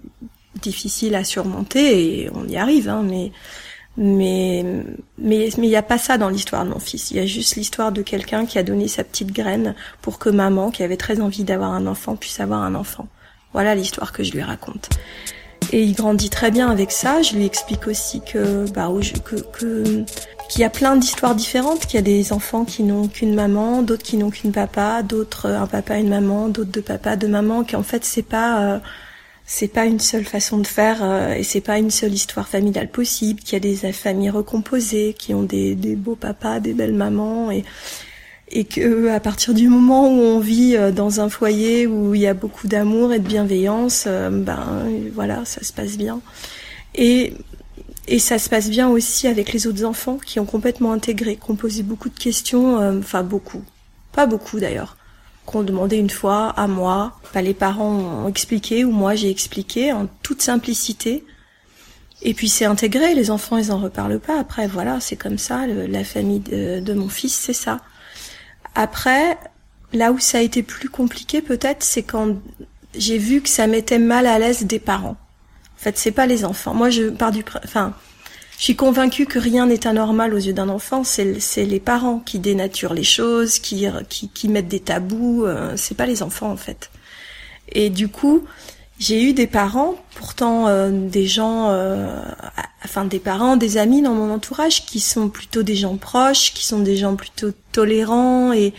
difficile 0.63 1.17
à 1.17 1.25
surmonter 1.25 2.23
et 2.23 2.31
on 2.33 2.47
y 2.47 2.57
arrive, 2.57 2.89
hein, 2.89 3.03
mais 3.05 3.33
mais 3.99 4.65
mais 5.19 5.51
mais 5.59 5.67
il 5.67 5.69
n'y 5.69 5.77
a 5.77 5.83
pas 5.83 5.99
ça 5.99 6.19
dans 6.19 6.29
l'histoire 6.29 6.65
de 6.65 6.71
mon 6.71 6.79
fils. 6.79 7.11
Il 7.11 7.17
y 7.17 7.21
a 7.21 7.27
juste 7.27 7.57
l'histoire 7.57 7.91
de 7.91 8.03
quelqu'un 8.03 8.47
qui 8.47 8.59
a 8.59 8.63
donné 8.63 8.87
sa 8.87 9.03
petite 9.03 9.33
graine 9.33 9.75
pour 10.01 10.21
que 10.21 10.31
maman, 10.31 10.71
qui 10.71 10.85
avait 10.85 10.97
très 10.97 11.21
envie 11.21 11.43
d'avoir 11.43 11.73
un 11.73 11.87
enfant, 11.87 12.15
puisse 12.15 12.39
avoir 12.39 12.63
un 12.63 12.77
enfant. 12.77 13.09
Voilà 13.53 13.75
l'histoire 13.75 14.13
que 14.13 14.23
je 14.23 14.33
lui 14.33 14.43
raconte. 14.43 14.89
Et 15.73 15.83
il 15.83 15.95
grandit 15.95 16.31
très 16.31 16.53
bien 16.53 16.71
avec 16.71 16.93
ça. 16.93 17.23
Je 17.23 17.35
lui 17.35 17.45
explique 17.45 17.89
aussi 17.89 18.21
que 18.21 18.71
bah 18.71 18.89
que, 19.25 19.37
que 19.37 20.05
qu'il 20.49 20.61
y 20.63 20.65
a 20.65 20.71
plein 20.71 20.97
d'histoires 20.97 21.35
différentes, 21.35 21.81
qu'il 21.87 21.97
y 21.97 21.99
a 21.99 22.03
des 22.03 22.33
enfants 22.33 22.65
qui 22.65 22.85
n'ont 22.85 23.09
qu'une 23.09 23.35
maman, 23.35 23.83
d'autres 23.83 24.05
qui 24.05 24.17
n'ont 24.17 24.31
qu'une 24.31 24.53
papa, 24.53 25.03
d'autres 25.03 25.47
un 25.47 25.67
papa 25.67 25.99
et 25.99 26.01
une 26.01 26.09
maman, 26.09 26.49
d'autres 26.49 26.71
deux 26.71 26.83
papas, 26.83 27.17
deux 27.17 27.29
mamans, 27.29 27.65
qu'en 27.65 27.83
fait 27.83 28.05
c'est 28.05 28.23
pas 28.23 28.61
euh, 28.61 28.79
c'est 29.51 29.67
pas 29.67 29.87
une 29.87 29.99
seule 29.99 30.25
façon 30.25 30.59
de 30.59 30.67
faire 30.67 30.99
euh, 31.03 31.35
et 31.35 31.43
c'est 31.43 31.61
pas 31.61 31.79
une 31.79 31.91
seule 31.91 32.13
histoire 32.13 32.47
familiale 32.47 32.89
possible, 32.89 33.41
qu'il 33.41 33.55
y 33.55 33.57
a 33.57 33.61
des 33.61 33.93
familles 33.93 34.31
recomposées, 34.31 35.17
qui 35.19 35.35
ont 35.35 35.43
des, 35.43 35.75
des 35.75 35.97
beaux 35.97 36.15
papas, 36.15 36.61
des 36.61 36.75
belles 36.75 36.95
mamans 36.95 37.51
et 37.51 37.65
et 38.51 38.65
que 38.65 39.09
à 39.09 39.21
partir 39.21 39.53
du 39.53 39.69
moment 39.69 40.09
où 40.09 40.21
on 40.23 40.41
vit 40.41 40.75
dans 40.95 41.21
un 41.21 41.29
foyer 41.29 41.87
où 41.87 42.15
il 42.15 42.23
y 42.23 42.27
a 42.27 42.33
beaucoup 42.33 42.67
d'amour 42.67 43.13
et 43.13 43.19
de 43.19 43.29
bienveillance, 43.29 44.07
ben 44.07 44.89
voilà, 45.13 45.45
ça 45.45 45.63
se 45.63 45.71
passe 45.71 45.99
bien. 45.99 46.23
Et 46.95 47.35
et 48.09 48.19
ça 48.19 48.39
se 48.39 48.49
passe 48.49 48.71
bien 48.71 48.89
aussi 48.89 49.29
avec 49.29 49.53
les 49.53 49.67
autres 49.67 49.85
enfants 49.85 50.19
qui 50.25 50.41
ont 50.41 50.47
complètement 50.47 50.93
intégré, 50.93 51.37
qui 51.37 51.51
ont 51.51 51.57
posé 51.57 51.83
beaucoup 51.83 52.09
de 52.09 52.19
questions, 52.19 52.81
euh, 52.81 52.99
enfin 52.99 53.23
beaucoup, 53.23 53.63
pas 54.13 54.25
beaucoup 54.25 54.59
d'ailleurs, 54.59 54.97
qu'on 55.51 55.63
demandé 55.63 55.97
une 55.97 56.11
fois 56.11 56.51
à 56.51 56.67
moi, 56.67 57.19
pas 57.33 57.43
les 57.43 57.55
parents 57.55 58.25
ont 58.25 58.29
expliqué 58.29 58.85
ou 58.85 58.91
moi 58.91 59.15
j'ai 59.15 59.31
expliqué 59.31 59.93
en 59.93 60.07
toute 60.23 60.43
simplicité. 60.43 61.25
Et 62.23 62.35
puis 62.35 62.49
c'est 62.49 62.65
intégré, 62.65 63.15
les 63.15 63.31
enfants 63.31 63.57
ils 63.57 63.73
en 63.73 63.79
reparlent 63.79 64.21
pas. 64.21 64.39
Après 64.39 64.67
voilà, 64.67 65.01
c'est 65.01 65.17
comme 65.17 65.39
ça, 65.39 65.67
la 65.67 66.05
famille 66.05 66.41
de, 66.41 66.81
de 66.81 66.95
mon 66.95 67.09
fils 67.09 67.35
c'est 67.35 67.53
ça. 67.53 67.81
Après, 68.75 69.39
là 69.93 70.13
où 70.13 70.19
ça 70.19 70.39
a 70.39 70.41
été 70.43 70.63
plus 70.63 70.89
compliqué 70.89 71.43
peut-être, 71.43 71.83
c'est 71.83 72.03
quand 72.03 72.37
j'ai 72.95 73.19
vu 73.19 73.41
que 73.41 73.49
ça 73.49 73.67
mettait 73.67 73.99
mal 73.99 74.27
à 74.27 74.39
l'aise 74.39 74.65
des 74.65 74.79
parents. 74.79 75.17
En 75.79 75.81
fait, 75.81 75.97
c'est 75.97 76.13
pas 76.13 76.27
les 76.27 76.45
enfants. 76.45 76.75
Moi, 76.75 76.91
je 76.91 77.05
pars 77.11 77.31
du, 77.31 77.45
enfin, 77.65 77.95
je 78.59 78.65
suis 78.65 78.77
convaincue 78.77 79.27
que 79.27 79.39
rien 79.39 79.67
n'est 79.67 79.87
anormal 79.87 80.35
aux 80.35 80.39
yeux 80.39 80.53
d'un 80.53 80.69
enfant. 80.69 81.05
C'est 81.05 81.65
les 81.65 81.81
parents 81.81 82.19
qui 82.19 82.41
dénaturent 82.41 82.93
les 82.93 83.05
choses, 83.05 83.61
qui 83.61 83.89
mettent 84.49 84.69
des 84.69 84.81
tabous. 84.81 85.45
Euh, 85.47 85.75
c'est 85.77 85.97
pas 85.97 86.07
les 86.07 86.25
enfants 86.25 86.51
en 86.51 86.57
fait. 86.57 86.91
Et 87.71 87.89
du 87.89 88.09
coup, 88.09 88.43
j'ai 88.99 89.23
eu 89.23 89.33
des 89.33 89.47
parents, 89.47 89.95
pourtant 90.17 90.67
euh, 90.67 90.91
des 90.91 91.29
gens, 91.29 91.71
euh, 91.71 92.21
enfin 92.85 93.05
des 93.05 93.21
parents, 93.21 93.57
des 93.57 93.79
amis 93.79 94.03
dans 94.03 94.15
mon 94.15 94.33
entourage 94.35 94.85
qui 94.87 94.99
sont 94.99 95.29
plutôt 95.29 95.63
des 95.63 95.77
gens 95.77 95.97
proches, 95.97 96.53
qui 96.53 96.67
sont 96.67 96.81
des 96.81 96.97
gens 96.97 97.15
plutôt 97.15 97.53
tolérants 97.71 98.53
et 98.53 98.73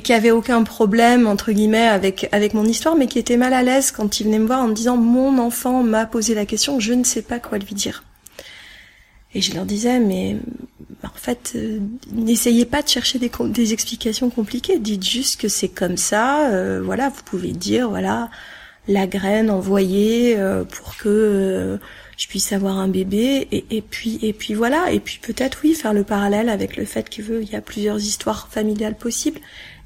qui 0.00 0.12
avait 0.12 0.32
aucun 0.32 0.64
problème 0.64 1.28
entre 1.28 1.52
guillemets 1.52 1.86
avec 1.86 2.28
avec 2.32 2.52
mon 2.52 2.64
histoire, 2.64 2.96
mais 2.96 3.06
qui 3.06 3.20
était 3.20 3.36
mal 3.36 3.54
à 3.54 3.62
l'aise 3.62 3.92
quand 3.92 4.18
il 4.18 4.24
venait 4.24 4.40
me 4.40 4.46
voir 4.46 4.60
en 4.60 4.66
me 4.66 4.74
disant 4.74 4.96
mon 4.96 5.38
enfant 5.38 5.84
m'a 5.84 6.04
posé 6.04 6.34
la 6.34 6.46
question, 6.46 6.80
je 6.80 6.94
ne 6.94 7.04
sais 7.04 7.22
pas 7.22 7.38
quoi 7.38 7.58
lui 7.58 7.74
dire. 7.74 8.02
Et 9.34 9.42
je 9.42 9.54
leur 9.54 9.66
disais 9.66 10.00
mais 10.00 10.36
en 11.04 11.16
fait 11.16 11.52
euh, 11.54 11.80
n'essayez 12.12 12.64
pas 12.64 12.82
de 12.82 12.88
chercher 12.88 13.18
des, 13.18 13.30
des 13.50 13.72
explications 13.72 14.30
compliquées, 14.30 14.78
dites 14.78 15.04
juste 15.04 15.40
que 15.40 15.48
c'est 15.48 15.68
comme 15.68 15.96
ça, 15.96 16.50
euh, 16.50 16.80
voilà 16.82 17.10
vous 17.10 17.22
pouvez 17.24 17.52
dire 17.52 17.90
voilà 17.90 18.30
la 18.88 19.06
graine 19.06 19.50
envoyée 19.50 20.36
euh, 20.38 20.64
pour 20.64 20.96
que 20.96 21.78
je 22.16 22.26
puisse 22.26 22.52
avoir 22.52 22.78
un 22.78 22.88
bébé 22.88 23.46
et, 23.52 23.82
puis 23.82 24.18
et 24.22 24.32
puis 24.32 24.54
voilà 24.54 24.90
et 24.92 24.98
puis 24.98 25.20
peut-être 25.22 25.60
oui 25.62 25.74
faire 25.74 25.92
le 25.92 26.04
parallèle 26.04 26.48
avec 26.48 26.76
le 26.76 26.84
fait 26.86 27.08
qu'il 27.08 27.44
y 27.44 27.54
a 27.54 27.60
plusieurs 27.60 27.98
histoires 27.98 28.48
familiales 28.50 28.96
possibles 28.96 29.40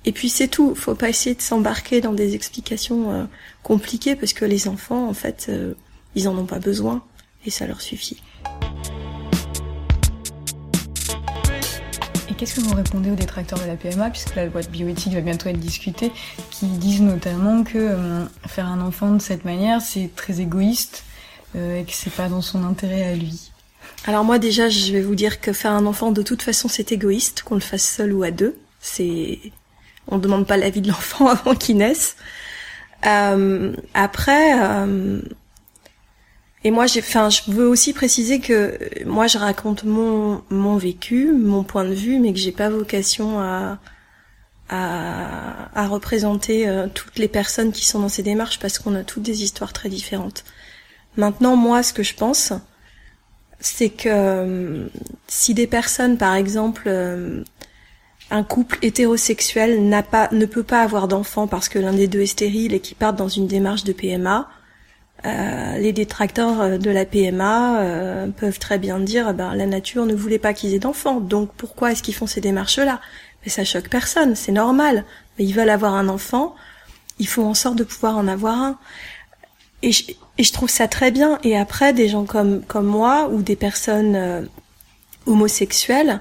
et 0.04 0.12
puis 0.12 0.28
c'est 0.28 0.48
tout. 0.48 0.74
Faut 0.74 0.94
pas 0.94 1.08
essayer 1.08 1.34
de 1.34 1.42
s'embarquer 1.42 2.00
dans 2.00 2.12
des 2.12 2.34
explications 2.34 3.28
compliquées 3.62 4.16
parce 4.16 4.32
que 4.32 4.44
les 4.44 4.66
enfants, 4.66 5.08
en 5.08 5.14
fait, 5.14 5.48
ils 6.16 6.26
en 6.26 6.36
ont 6.36 6.46
pas 6.46 6.58
besoin 6.58 7.04
et 7.46 7.50
ça 7.50 7.68
leur 7.68 7.80
suffit. 7.80 8.20
Qu'est-ce 12.42 12.56
que 12.56 12.60
vous 12.62 12.74
répondez 12.74 13.08
aux 13.08 13.14
détracteurs 13.14 13.60
de 13.60 13.66
la 13.66 13.76
PMA, 13.76 14.10
puisque 14.10 14.34
la 14.34 14.46
loi 14.46 14.62
de 14.62 14.66
bioéthique 14.66 15.12
va 15.12 15.20
bientôt 15.20 15.48
être 15.48 15.60
discutée, 15.60 16.10
qui 16.50 16.66
disent 16.66 17.00
notamment 17.00 17.62
que 17.62 17.78
euh, 17.78 18.24
faire 18.48 18.66
un 18.66 18.80
enfant 18.80 19.12
de 19.12 19.22
cette 19.22 19.44
manière, 19.44 19.80
c'est 19.80 20.10
très 20.16 20.40
égoïste 20.40 21.04
et 21.54 21.84
que 21.84 21.92
c'est 21.92 22.12
pas 22.12 22.28
dans 22.28 22.40
son 22.40 22.64
intérêt 22.64 23.04
à 23.04 23.14
lui 23.14 23.52
Alors 24.06 24.24
moi 24.24 24.40
déjà, 24.40 24.68
je 24.68 24.90
vais 24.90 25.02
vous 25.02 25.14
dire 25.14 25.40
que 25.40 25.52
faire 25.52 25.70
un 25.70 25.86
enfant 25.86 26.10
de 26.10 26.22
toute 26.22 26.42
façon, 26.42 26.66
c'est 26.66 26.90
égoïste, 26.90 27.42
qu'on 27.44 27.54
le 27.54 27.60
fasse 27.60 27.88
seul 27.88 28.12
ou 28.12 28.24
à 28.24 28.32
deux. 28.32 28.56
C'est 28.80 29.38
on 30.08 30.18
demande 30.18 30.44
pas 30.44 30.56
l'avis 30.56 30.80
de 30.80 30.88
l'enfant 30.88 31.28
avant 31.28 31.54
qu'il 31.54 31.76
naisse. 31.76 32.16
Euh, 33.06 33.72
après, 33.94 34.60
euh, 34.60 35.20
et 36.64 36.70
moi, 36.70 36.86
j'ai, 36.86 37.00
enfin, 37.00 37.28
je 37.30 37.42
veux 37.48 37.66
aussi 37.66 37.92
préciser 37.92 38.40
que 38.40 38.78
moi, 39.04 39.26
je 39.26 39.38
raconte 39.38 39.84
mon 39.84 40.42
mon 40.50 40.76
vécu, 40.76 41.32
mon 41.32 41.64
point 41.64 41.84
de 41.84 41.94
vue, 41.94 42.18
mais 42.18 42.32
que 42.32 42.38
j'ai 42.38 42.52
pas 42.52 42.68
vocation 42.70 43.40
à 43.40 43.78
à, 44.68 45.68
à 45.78 45.86
représenter 45.86 46.68
euh, 46.68 46.86
toutes 46.92 47.18
les 47.18 47.28
personnes 47.28 47.72
qui 47.72 47.84
sont 47.84 48.00
dans 48.00 48.08
ces 48.08 48.22
démarches 48.22 48.58
parce 48.58 48.78
qu'on 48.78 48.94
a 48.94 49.04
toutes 49.04 49.22
des 49.22 49.42
histoires 49.42 49.72
très 49.72 49.88
différentes. 49.90 50.44
Maintenant, 51.16 51.56
moi, 51.56 51.82
ce 51.82 51.92
que 51.92 52.02
je 52.02 52.14
pense, 52.14 52.52
c'est 53.60 53.90
que 53.90 54.88
si 55.28 55.52
des 55.52 55.66
personnes, 55.66 56.16
par 56.16 56.34
exemple, 56.34 56.88
un 58.32 58.44
couple 58.44 58.78
hétérosexuel 58.80 59.86
n'a 59.86 60.02
pas, 60.02 60.28
ne 60.32 60.46
peut 60.46 60.62
pas 60.62 60.82
avoir 60.82 61.06
d'enfant 61.06 61.46
parce 61.46 61.68
que 61.68 61.78
l'un 61.78 61.92
des 61.92 62.08
deux 62.08 62.22
est 62.22 62.26
stérile 62.26 62.72
et 62.72 62.80
qui 62.80 62.94
partent 62.94 63.16
dans 63.16 63.28
une 63.28 63.46
démarche 63.46 63.84
de 63.84 63.92
PMA, 63.92 64.48
euh, 65.24 65.78
les 65.78 65.92
détracteurs 65.92 66.60
euh, 66.60 66.78
de 66.78 66.90
la 66.90 67.04
PMA 67.04 67.80
euh, 67.80 68.26
peuvent 68.28 68.58
très 68.58 68.78
bien 68.78 68.98
dire 68.98 69.28
eh 69.30 69.32
ben 69.32 69.54
la 69.54 69.66
nature 69.66 70.04
ne 70.04 70.14
voulait 70.14 70.40
pas 70.40 70.52
qu'ils 70.52 70.74
aient 70.74 70.80
d'enfants, 70.80 71.20
donc 71.20 71.50
pourquoi 71.56 71.92
est-ce 71.92 72.02
qu'ils 72.02 72.14
font 72.14 72.26
ces 72.26 72.40
démarches-là? 72.40 73.00
Mais 73.44 73.50
ça 73.50 73.64
choque 73.64 73.88
personne, 73.88 74.34
c'est 74.34 74.50
normal. 74.50 75.04
Mais 75.38 75.44
ils 75.44 75.52
veulent 75.52 75.70
avoir 75.70 75.94
un 75.94 76.08
enfant, 76.08 76.56
ils 77.20 77.28
font 77.28 77.46
en 77.46 77.54
sorte 77.54 77.76
de 77.76 77.84
pouvoir 77.84 78.16
en 78.16 78.26
avoir 78.26 78.58
un. 78.58 78.78
Et 79.82 79.92
je, 79.92 80.10
et 80.38 80.42
je 80.42 80.52
trouve 80.52 80.68
ça 80.68 80.88
très 80.88 81.12
bien. 81.12 81.38
Et 81.44 81.56
après, 81.56 81.92
des 81.92 82.08
gens 82.08 82.24
comme 82.24 82.62
comme 82.62 82.86
moi 82.86 83.28
ou 83.32 83.42
des 83.42 83.56
personnes 83.56 84.48
homosexuelles, 85.26 86.20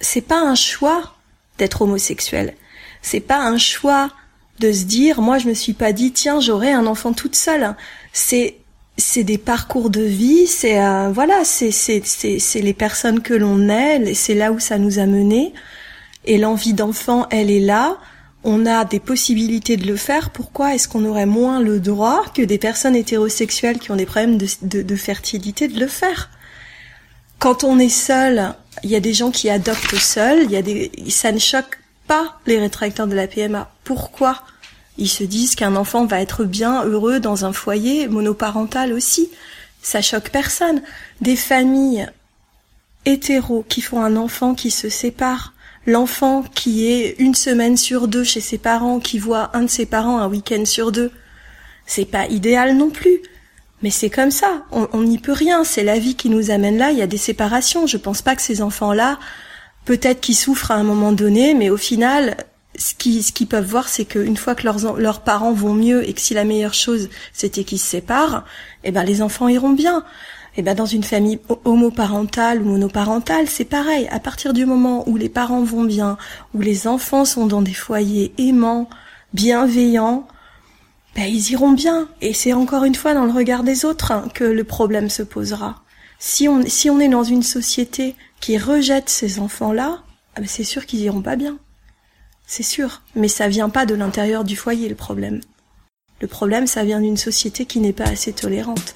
c'est 0.00 0.20
pas 0.20 0.40
un 0.40 0.56
choix 0.56 1.14
d'être 1.58 1.82
homosexuel. 1.82 2.54
C'est 3.02 3.20
pas 3.20 3.38
un 3.38 3.58
choix 3.58 4.10
de 4.58 4.72
se 4.72 4.84
dire, 4.84 5.20
moi 5.20 5.38
je 5.38 5.48
me 5.48 5.54
suis 5.54 5.72
pas 5.72 5.92
dit, 5.92 6.12
tiens, 6.12 6.40
j'aurai 6.40 6.72
un 6.72 6.86
enfant 6.86 7.12
toute 7.12 7.36
seule. 7.36 7.74
C'est 8.12 8.56
c'est 8.98 9.24
des 9.24 9.38
parcours 9.38 9.88
de 9.90 10.02
vie, 10.02 10.46
c'est 10.46 10.80
euh, 10.80 11.10
voilà, 11.12 11.44
c'est 11.44 11.70
c'est 11.70 12.02
c'est 12.04 12.60
les 12.60 12.74
personnes 12.74 13.20
que 13.20 13.34
l'on 13.34 13.68
est, 13.68 14.14
c'est 14.14 14.34
là 14.34 14.52
où 14.52 14.58
ça 14.60 14.78
nous 14.78 14.98
a 14.98 15.06
mené. 15.06 15.54
Et 16.24 16.38
l'envie 16.38 16.74
d'enfant, 16.74 17.26
elle 17.30 17.50
est 17.50 17.60
là. 17.60 17.98
On 18.44 18.66
a 18.66 18.84
des 18.84 19.00
possibilités 19.00 19.76
de 19.76 19.86
le 19.86 19.96
faire. 19.96 20.30
Pourquoi 20.30 20.74
est-ce 20.74 20.88
qu'on 20.88 21.04
aurait 21.04 21.26
moins 21.26 21.60
le 21.60 21.80
droit 21.80 22.24
que 22.34 22.42
des 22.42 22.58
personnes 22.58 22.96
hétérosexuelles 22.96 23.78
qui 23.78 23.90
ont 23.92 23.96
des 23.96 24.06
problèmes 24.06 24.36
de, 24.36 24.46
de, 24.62 24.82
de 24.82 24.96
fertilité 24.96 25.68
de 25.68 25.78
le 25.78 25.86
faire? 25.86 26.30
Quand 27.38 27.64
on 27.64 27.78
est 27.78 27.88
seul, 27.88 28.54
il 28.82 28.90
y 28.90 28.96
a 28.96 29.00
des 29.00 29.12
gens 29.12 29.30
qui 29.30 29.48
adoptent 29.50 29.96
seuls, 29.96 30.42
il 30.44 30.50
y 30.50 30.56
a 30.56 30.62
des, 30.62 30.92
ça 31.08 31.32
ne 31.32 31.38
choque 31.38 31.78
pas 32.06 32.38
les 32.46 32.58
rétracteurs 32.58 33.06
de 33.06 33.14
la 33.14 33.26
PMA. 33.26 33.70
Pourquoi? 33.84 34.42
Ils 35.02 35.08
se 35.08 35.24
disent 35.24 35.56
qu'un 35.56 35.74
enfant 35.74 36.06
va 36.06 36.20
être 36.20 36.44
bien 36.44 36.84
heureux 36.84 37.18
dans 37.18 37.44
un 37.44 37.52
foyer 37.52 38.06
monoparental 38.06 38.92
aussi. 38.92 39.32
Ça 39.82 40.00
choque 40.00 40.30
personne. 40.30 40.80
Des 41.20 41.34
familles 41.34 42.06
hétéros 43.04 43.64
qui 43.68 43.80
font 43.80 44.00
un 44.00 44.14
enfant 44.14 44.54
qui 44.54 44.70
se 44.70 44.88
sépare, 44.88 45.54
l'enfant 45.88 46.44
qui 46.54 46.86
est 46.86 47.16
une 47.18 47.34
semaine 47.34 47.76
sur 47.76 48.06
deux 48.06 48.22
chez 48.22 48.40
ses 48.40 48.58
parents, 48.58 49.00
qui 49.00 49.18
voit 49.18 49.50
un 49.56 49.62
de 49.62 49.70
ses 49.70 49.86
parents 49.86 50.18
un 50.18 50.28
week-end 50.28 50.64
sur 50.64 50.92
deux, 50.92 51.10
c'est 51.84 52.04
pas 52.04 52.28
idéal 52.28 52.76
non 52.76 52.90
plus. 52.90 53.22
Mais 53.82 53.90
c'est 53.90 54.08
comme 54.08 54.30
ça, 54.30 54.64
on 54.70 55.02
n'y 55.02 55.18
peut 55.18 55.32
rien, 55.32 55.64
c'est 55.64 55.82
la 55.82 55.98
vie 55.98 56.14
qui 56.14 56.30
nous 56.30 56.52
amène 56.52 56.78
là, 56.78 56.92
il 56.92 56.98
y 56.98 57.02
a 57.02 57.08
des 57.08 57.16
séparations. 57.16 57.88
Je 57.88 57.96
pense 57.96 58.22
pas 58.22 58.36
que 58.36 58.42
ces 58.42 58.62
enfants-là, 58.62 59.18
peut-être 59.84 60.20
qu'ils 60.20 60.36
souffrent 60.36 60.70
à 60.70 60.76
un 60.76 60.84
moment 60.84 61.10
donné, 61.10 61.54
mais 61.54 61.70
au 61.70 61.76
final, 61.76 62.36
ce 62.76 62.94
qu'ils 62.94 63.22
ce 63.22 63.32
qu'ils 63.32 63.46
peuvent 63.46 63.66
voir, 63.66 63.88
c'est 63.88 64.04
qu'une 64.04 64.36
fois 64.36 64.54
que 64.54 64.64
leurs, 64.64 64.96
leurs 64.98 65.20
parents 65.20 65.52
vont 65.52 65.74
mieux 65.74 66.08
et 66.08 66.12
que 66.12 66.20
si 66.20 66.34
la 66.34 66.44
meilleure 66.44 66.74
chose 66.74 67.08
c'était 67.32 67.64
qu'ils 67.64 67.78
se 67.78 67.86
séparent, 67.86 68.44
eh 68.84 68.90
ben 68.90 69.04
les 69.04 69.22
enfants 69.22 69.48
iront 69.48 69.72
bien. 69.72 70.04
Eh 70.56 70.62
ben 70.62 70.74
dans 70.74 70.86
une 70.86 71.02
famille 71.02 71.38
homoparentale 71.64 72.60
ou 72.60 72.64
monoparentale, 72.66 73.48
c'est 73.48 73.64
pareil. 73.64 74.06
À 74.10 74.20
partir 74.20 74.52
du 74.52 74.66
moment 74.66 75.08
où 75.08 75.16
les 75.16 75.30
parents 75.30 75.62
vont 75.62 75.84
bien, 75.84 76.18
où 76.54 76.60
les 76.60 76.86
enfants 76.86 77.24
sont 77.24 77.46
dans 77.46 77.62
des 77.62 77.72
foyers 77.72 78.34
aimants, 78.36 78.88
bienveillants, 79.32 80.26
ben, 81.14 81.24
ils 81.24 81.52
iront 81.52 81.72
bien. 81.72 82.08
Et 82.20 82.34
c'est 82.34 82.52
encore 82.52 82.84
une 82.84 82.94
fois 82.94 83.14
dans 83.14 83.24
le 83.24 83.32
regard 83.32 83.62
des 83.64 83.84
autres 83.84 84.12
hein, 84.12 84.28
que 84.34 84.44
le 84.44 84.64
problème 84.64 85.08
se 85.08 85.22
posera. 85.22 85.82
Si 86.18 86.48
on, 86.48 86.62
si 86.66 86.88
on 86.90 87.00
est 87.00 87.08
dans 87.08 87.24
une 87.24 87.42
société 87.42 88.14
qui 88.40 88.58
rejette 88.58 89.08
ces 89.08 89.38
enfants-là, 89.40 90.02
ah 90.34 90.40
ben 90.40 90.46
c'est 90.46 90.64
sûr 90.64 90.86
qu'ils 90.86 91.00
iront 91.00 91.22
pas 91.22 91.36
bien. 91.36 91.58
C'est 92.54 92.62
sûr. 92.62 93.00
Mais 93.14 93.28
ça 93.28 93.48
vient 93.48 93.70
pas 93.70 93.86
de 93.86 93.94
l'intérieur 93.94 94.44
du 94.44 94.56
foyer, 94.56 94.90
le 94.90 94.94
problème. 94.94 95.40
Le 96.20 96.26
problème, 96.26 96.66
ça 96.66 96.84
vient 96.84 97.00
d'une 97.00 97.16
société 97.16 97.64
qui 97.64 97.80
n'est 97.80 97.94
pas 97.94 98.04
assez 98.04 98.34
tolérante. 98.34 98.94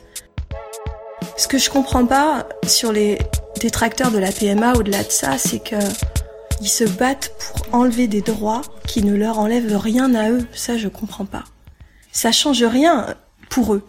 Ce 1.38 1.48
que 1.48 1.56
je 1.56 1.70
comprends 1.70 2.04
pas 2.04 2.46
sur 2.66 2.92
les, 2.92 3.16
détracteurs 3.58 4.10
de 4.10 4.18
la 4.18 4.30
PMA, 4.30 4.75
au-delà 4.75 5.02
de 5.02 5.10
ça, 5.10 5.38
c'est 5.38 5.60
que 5.60 5.76
ils 6.60 6.68
se 6.68 6.84
battent 6.84 7.32
pour 7.38 7.75
enlever 7.75 8.08
des 8.08 8.20
droits 8.20 8.60
qui 8.86 9.02
ne 9.02 9.16
leur 9.16 9.38
enlèvent 9.38 9.78
rien 9.78 10.14
à 10.14 10.28
eux. 10.28 10.46
Ça, 10.52 10.76
je 10.76 10.88
comprends 10.88 11.25
pas. 11.25 11.44
Ça 12.12 12.32
change 12.32 12.62
rien 12.62 13.14
pour 13.48 13.72
eux. 13.72 13.86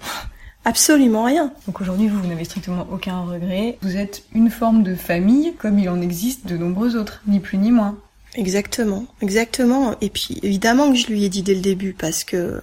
Absolument 0.63 1.25
rien. 1.25 1.51
Donc 1.65 1.81
aujourd'hui, 1.81 2.07
vous, 2.07 2.21
vous 2.21 2.27
n'avez 2.27 2.45
strictement 2.45 2.87
aucun 2.89 3.19
regret. 3.19 3.77
Vous 3.81 3.97
êtes 3.97 4.23
une 4.33 4.49
forme 4.49 4.83
de 4.83 4.95
famille 4.95 5.55
comme 5.59 5.77
il 5.77 5.89
en 5.89 5.99
existe 5.99 6.47
de 6.47 6.55
nombreux 6.55 6.95
autres, 6.95 7.21
ni 7.27 7.41
plus 7.41 7.57
ni 7.57 7.71
moins. 7.71 7.97
Exactement, 8.37 9.07
exactement. 9.21 9.95
Et 9.99 10.09
puis 10.09 10.37
évidemment 10.43 10.91
que 10.91 10.97
je 10.97 11.07
lui 11.07 11.25
ai 11.25 11.29
dit 11.29 11.41
dès 11.41 11.55
le 11.55 11.61
début 11.61 11.93
parce 11.93 12.23
que 12.23 12.61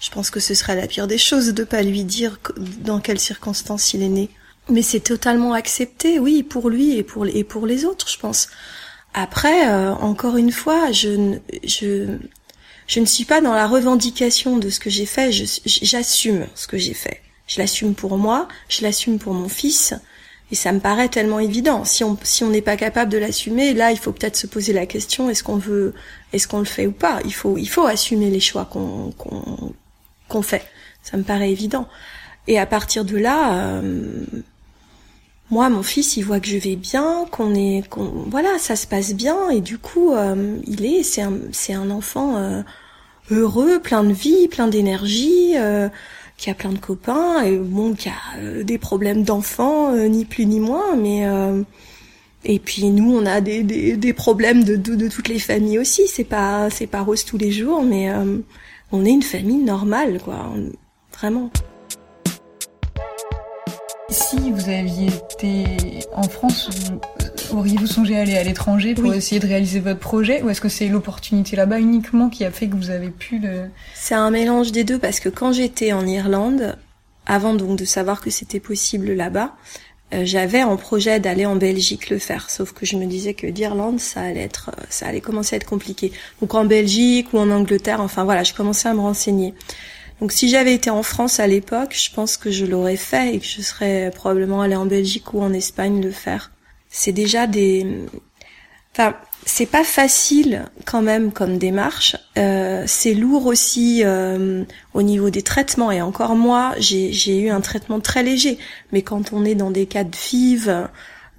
je 0.00 0.10
pense 0.10 0.30
que 0.30 0.40
ce 0.40 0.52
serait 0.52 0.74
la 0.74 0.88
pire 0.88 1.06
des 1.06 1.16
choses 1.16 1.54
de 1.54 1.64
pas 1.64 1.82
lui 1.82 2.02
dire 2.02 2.40
dans 2.80 2.98
quelles 3.00 3.20
circonstances 3.20 3.94
il 3.94 4.02
est 4.02 4.08
né. 4.08 4.30
Mais 4.68 4.82
c'est 4.82 5.00
totalement 5.00 5.54
accepté, 5.54 6.18
oui, 6.18 6.42
pour 6.42 6.68
lui 6.68 6.96
et 6.96 7.04
pour, 7.04 7.26
et 7.26 7.44
pour 7.44 7.66
les 7.66 7.84
autres, 7.84 8.08
je 8.08 8.18
pense. 8.18 8.48
Après, 9.14 9.68
euh, 9.68 9.92
encore 9.94 10.36
une 10.36 10.52
fois, 10.52 10.90
je, 10.90 11.36
je, 11.64 12.16
je 12.88 13.00
ne 13.00 13.06
suis 13.06 13.24
pas 13.24 13.40
dans 13.40 13.54
la 13.54 13.68
revendication 13.68 14.58
de 14.58 14.70
ce 14.70 14.80
que 14.80 14.90
j'ai 14.90 15.06
fait, 15.06 15.30
j'assume 15.32 16.46
ce 16.54 16.66
que 16.66 16.78
j'ai 16.78 16.94
fait. 16.94 17.20
Je 17.46 17.58
l'assume 17.60 17.94
pour 17.94 18.16
moi, 18.18 18.48
je 18.68 18.82
l'assume 18.82 19.18
pour 19.18 19.34
mon 19.34 19.48
fils, 19.48 19.94
et 20.52 20.54
ça 20.54 20.70
me 20.70 20.80
paraît 20.80 21.08
tellement 21.08 21.40
évident. 21.40 21.84
Si 21.84 22.04
on 22.04 22.16
si 22.22 22.44
on 22.44 22.50
n'est 22.50 22.60
pas 22.60 22.76
capable 22.76 23.10
de 23.10 23.16
l'assumer, 23.16 23.72
là, 23.72 23.90
il 23.90 23.98
faut 23.98 24.12
peut-être 24.12 24.36
se 24.36 24.46
poser 24.46 24.74
la 24.74 24.84
question 24.84 25.30
est-ce 25.30 25.42
qu'on 25.42 25.56
veut, 25.56 25.94
est-ce 26.34 26.46
qu'on 26.46 26.58
le 26.58 26.66
fait 26.66 26.86
ou 26.86 26.92
pas? 26.92 27.20
Il 27.24 27.32
faut 27.32 27.56
il 27.56 27.68
faut 27.68 27.86
assumer 27.86 28.28
les 28.28 28.38
choix 28.38 28.66
qu'on 28.66 29.12
qu'on 29.16 29.72
qu'on 30.28 30.42
fait. 30.42 30.62
Ça 31.02 31.16
me 31.16 31.22
paraît 31.22 31.50
évident. 31.50 31.88
Et 32.48 32.58
à 32.58 32.66
partir 32.66 33.06
de 33.06 33.16
là, 33.16 33.54
euh, 33.54 34.24
moi, 35.50 35.70
mon 35.70 35.82
fils, 35.82 36.16
il 36.18 36.22
voit 36.24 36.38
que 36.38 36.48
je 36.48 36.58
vais 36.58 36.76
bien, 36.76 37.24
qu'on 37.30 37.54
est, 37.54 37.88
qu'on, 37.88 38.04
voilà, 38.28 38.58
ça 38.58 38.76
se 38.76 38.86
passe 38.86 39.14
bien, 39.14 39.48
et 39.50 39.60
du 39.60 39.78
coup, 39.78 40.12
euh, 40.12 40.56
il 40.66 40.84
est, 40.84 41.02
c'est 41.02 41.22
un, 41.22 41.34
c'est 41.52 41.74
un 41.74 41.90
enfant 41.90 42.36
euh, 42.36 42.62
heureux, 43.30 43.80
plein 43.80 44.02
de 44.04 44.12
vie, 44.12 44.48
plein 44.48 44.68
d'énergie 44.68 45.54
qui 46.42 46.50
a 46.50 46.54
plein 46.54 46.72
de 46.72 46.78
copains 46.78 47.44
et 47.44 47.56
bon 47.56 47.94
qui 47.94 48.08
a 48.08 48.14
euh, 48.38 48.64
des 48.64 48.76
problèmes 48.76 49.22
d'enfants 49.22 49.94
euh, 49.94 50.08
ni 50.08 50.24
plus 50.24 50.44
ni 50.44 50.58
moins 50.58 50.96
mais 50.96 51.24
euh, 51.24 51.62
et 52.44 52.58
puis 52.58 52.90
nous 52.90 53.16
on 53.16 53.24
a 53.26 53.40
des, 53.40 53.62
des, 53.62 54.12
problèmes 54.12 54.64
de, 54.64 54.74
de, 54.74 54.96
de, 54.96 55.06
toutes 55.06 55.28
les 55.28 55.38
familles 55.38 55.78
aussi. 55.78 56.08
C'est 56.08 56.24
pas 56.24 56.68
c'est 56.68 56.88
pas 56.88 57.02
rose 57.02 57.24
tous 57.24 57.38
les 57.38 57.52
jours 57.52 57.84
mais 57.84 58.10
on 58.90 59.04
est 59.04 59.10
une 59.10 59.22
famille 59.22 59.62
normale 59.62 60.20
quoi 60.20 60.52
vraiment. 61.16 61.48
Si 64.08 64.50
vous 64.50 64.68
aviez 64.68 65.06
été 65.06 65.64
en 66.12 66.24
France, 66.24 66.68
auriez-vous 67.54 67.86
songé 67.86 68.16
à 68.16 68.20
aller 68.22 68.36
à 68.36 68.42
l'étranger 68.42 68.94
pour 68.94 69.12
essayer 69.12 69.40
de 69.40 69.46
réaliser 69.46 69.80
votre 69.80 70.00
projet 70.00 70.42
Ou 70.42 70.50
est-ce 70.50 70.60
que 70.60 70.68
c'est 70.68 70.88
l'opportunité 70.88 71.56
là-bas 71.56 71.78
uniquement 71.78 72.28
qui 72.28 72.44
a 72.44 72.50
fait 72.50 72.68
que 72.68 72.76
vous 72.76 72.90
avez 72.90 73.10
pu 73.10 73.38
le... 73.38 73.68
C'est 73.94 74.14
un 74.14 74.30
mélange 74.30 74.72
des 74.72 74.84
deux 74.84 74.98
parce 74.98 75.20
que 75.20 75.28
quand 75.28 75.52
j'étais 75.52 75.92
en 75.92 76.06
Irlande, 76.06 76.76
avant 77.26 77.54
donc 77.54 77.78
de 77.78 77.84
savoir 77.84 78.20
que 78.20 78.30
c'était 78.30 78.60
possible 78.60 79.12
là-bas, 79.12 79.54
euh, 80.12 80.22
j'avais 80.24 80.62
en 80.62 80.76
projet 80.76 81.20
d'aller 81.20 81.46
en 81.46 81.56
Belgique 81.56 82.10
le 82.10 82.18
faire. 82.18 82.50
Sauf 82.50 82.72
que 82.72 82.84
je 82.84 82.96
me 82.96 83.06
disais 83.06 83.34
que 83.34 83.46
d'Irlande, 83.46 84.00
ça 84.00 84.20
allait 84.20 84.42
être, 84.42 84.70
ça 84.90 85.06
allait 85.06 85.20
commencer 85.20 85.54
à 85.54 85.56
être 85.56 85.66
compliqué. 85.66 86.12
Donc 86.40 86.54
en 86.54 86.64
Belgique 86.64 87.32
ou 87.32 87.38
en 87.38 87.50
Angleterre, 87.50 88.00
enfin 88.00 88.24
voilà, 88.24 88.42
je 88.42 88.54
commençais 88.54 88.88
à 88.88 88.94
me 88.94 89.00
renseigner. 89.00 89.54
Donc 90.20 90.32
si 90.32 90.48
j'avais 90.48 90.74
été 90.74 90.90
en 90.90 91.02
France 91.02 91.40
à 91.40 91.46
l'époque, 91.46 91.96
je 91.98 92.14
pense 92.14 92.36
que 92.36 92.50
je 92.50 92.64
l'aurais 92.66 92.96
fait 92.96 93.34
et 93.34 93.38
que 93.40 93.46
je 93.46 93.62
serais 93.62 94.10
probablement 94.14 94.60
allée 94.60 94.76
en 94.76 94.86
Belgique 94.86 95.32
ou 95.34 95.42
en 95.42 95.52
Espagne 95.52 96.02
le 96.02 96.12
faire. 96.12 96.52
C'est 96.92 97.12
déjà 97.12 97.46
des... 97.46 97.86
Enfin, 98.92 99.16
c'est 99.46 99.66
pas 99.66 99.82
facile 99.82 100.66
quand 100.84 101.00
même 101.00 101.32
comme 101.32 101.56
démarche. 101.56 102.16
Euh, 102.36 102.84
c'est 102.86 103.14
lourd 103.14 103.46
aussi 103.46 104.02
euh, 104.04 104.64
au 104.92 105.02
niveau 105.02 105.30
des 105.30 105.42
traitements. 105.42 105.90
Et 105.90 106.02
encore 106.02 106.36
moi, 106.36 106.74
j'ai 106.78 107.40
eu 107.40 107.48
un 107.48 107.62
traitement 107.62 107.98
très 107.98 108.22
léger. 108.22 108.58
Mais 108.92 109.00
quand 109.00 109.32
on 109.32 109.44
est 109.44 109.54
dans 109.54 109.70
des 109.70 109.86
cas 109.86 110.04
de 110.04 110.14
FIV, 110.14 110.88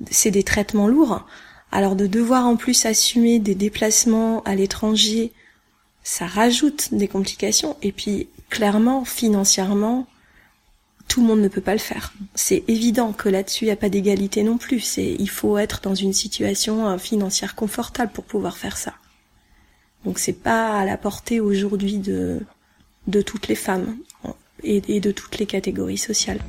c'est 0.10 0.32
des 0.32 0.44
traitements 0.44 0.88
lourds. 0.88 1.26
Alors 1.72 1.96
de 1.96 2.08
devoir 2.08 2.48
en 2.48 2.56
plus 2.56 2.86
assumer 2.86 3.38
des 3.38 3.56
déplacements 3.56 4.42
à 4.44 4.56
l'étranger, 4.56 5.32
ça 6.04 6.26
rajoute 6.26 6.94
des 6.94 7.08
complications. 7.08 7.78
Et 7.84 7.92
puis 7.92 8.28
clairement, 8.50 9.06
financièrement, 9.06 10.08
tout 11.14 11.22
le 11.22 11.28
monde 11.28 11.42
ne 11.42 11.48
peut 11.48 11.62
pas 11.62 11.74
le 11.74 11.80
faire. 11.80 12.12
C'est 12.34 12.64
évident 12.68 13.14
que 13.14 13.30
là-dessus, 13.30 13.66
il 13.66 13.68
n'y 13.68 13.74
a 13.74 13.76
pas 13.76 13.90
d'égalité 13.90 14.42
non 14.42 14.58
plus. 14.58 14.98
Il 14.98 15.30
faut 15.30 15.60
être 15.60 15.80
dans 15.84 15.94
une 15.94 16.12
situation 16.12 16.90
euh, 16.90 16.98
financière 16.98 17.54
confortable 17.54 18.12
pour 18.12 18.24
pouvoir 18.24 18.58
faire 18.58 18.78
ça. 18.78 18.96
Donc 20.06 20.18
c'est 20.18 20.34
pas 20.34 20.80
à 20.80 20.86
la 20.86 20.98
portée 20.98 21.40
aujourd'hui 21.40 21.98
de, 22.00 22.40
de 23.06 23.22
toutes 23.22 23.48
les 23.48 23.54
femmes 23.54 23.96
et, 24.64 24.82
et 24.88 25.00
de 25.00 25.12
toutes 25.12 25.38
les 25.38 25.46
catégories 25.46 26.00
sociales. 26.00 26.40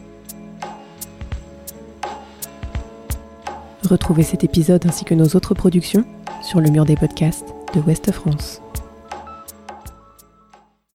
Retrouvez 3.83 4.23
cet 4.23 4.45
épisode 4.45 4.87
ainsi 4.87 5.05
que 5.05 5.13
nos 5.13 5.29
autres 5.37 5.53
productions 5.53 6.07
sur 6.43 6.63
le 6.63 6.71
mur 6.71 6.87
des 6.87 6.97
podcasts 6.97 7.49
de 7.75 7.81
Ouest 7.81 8.11
France. 8.13 8.63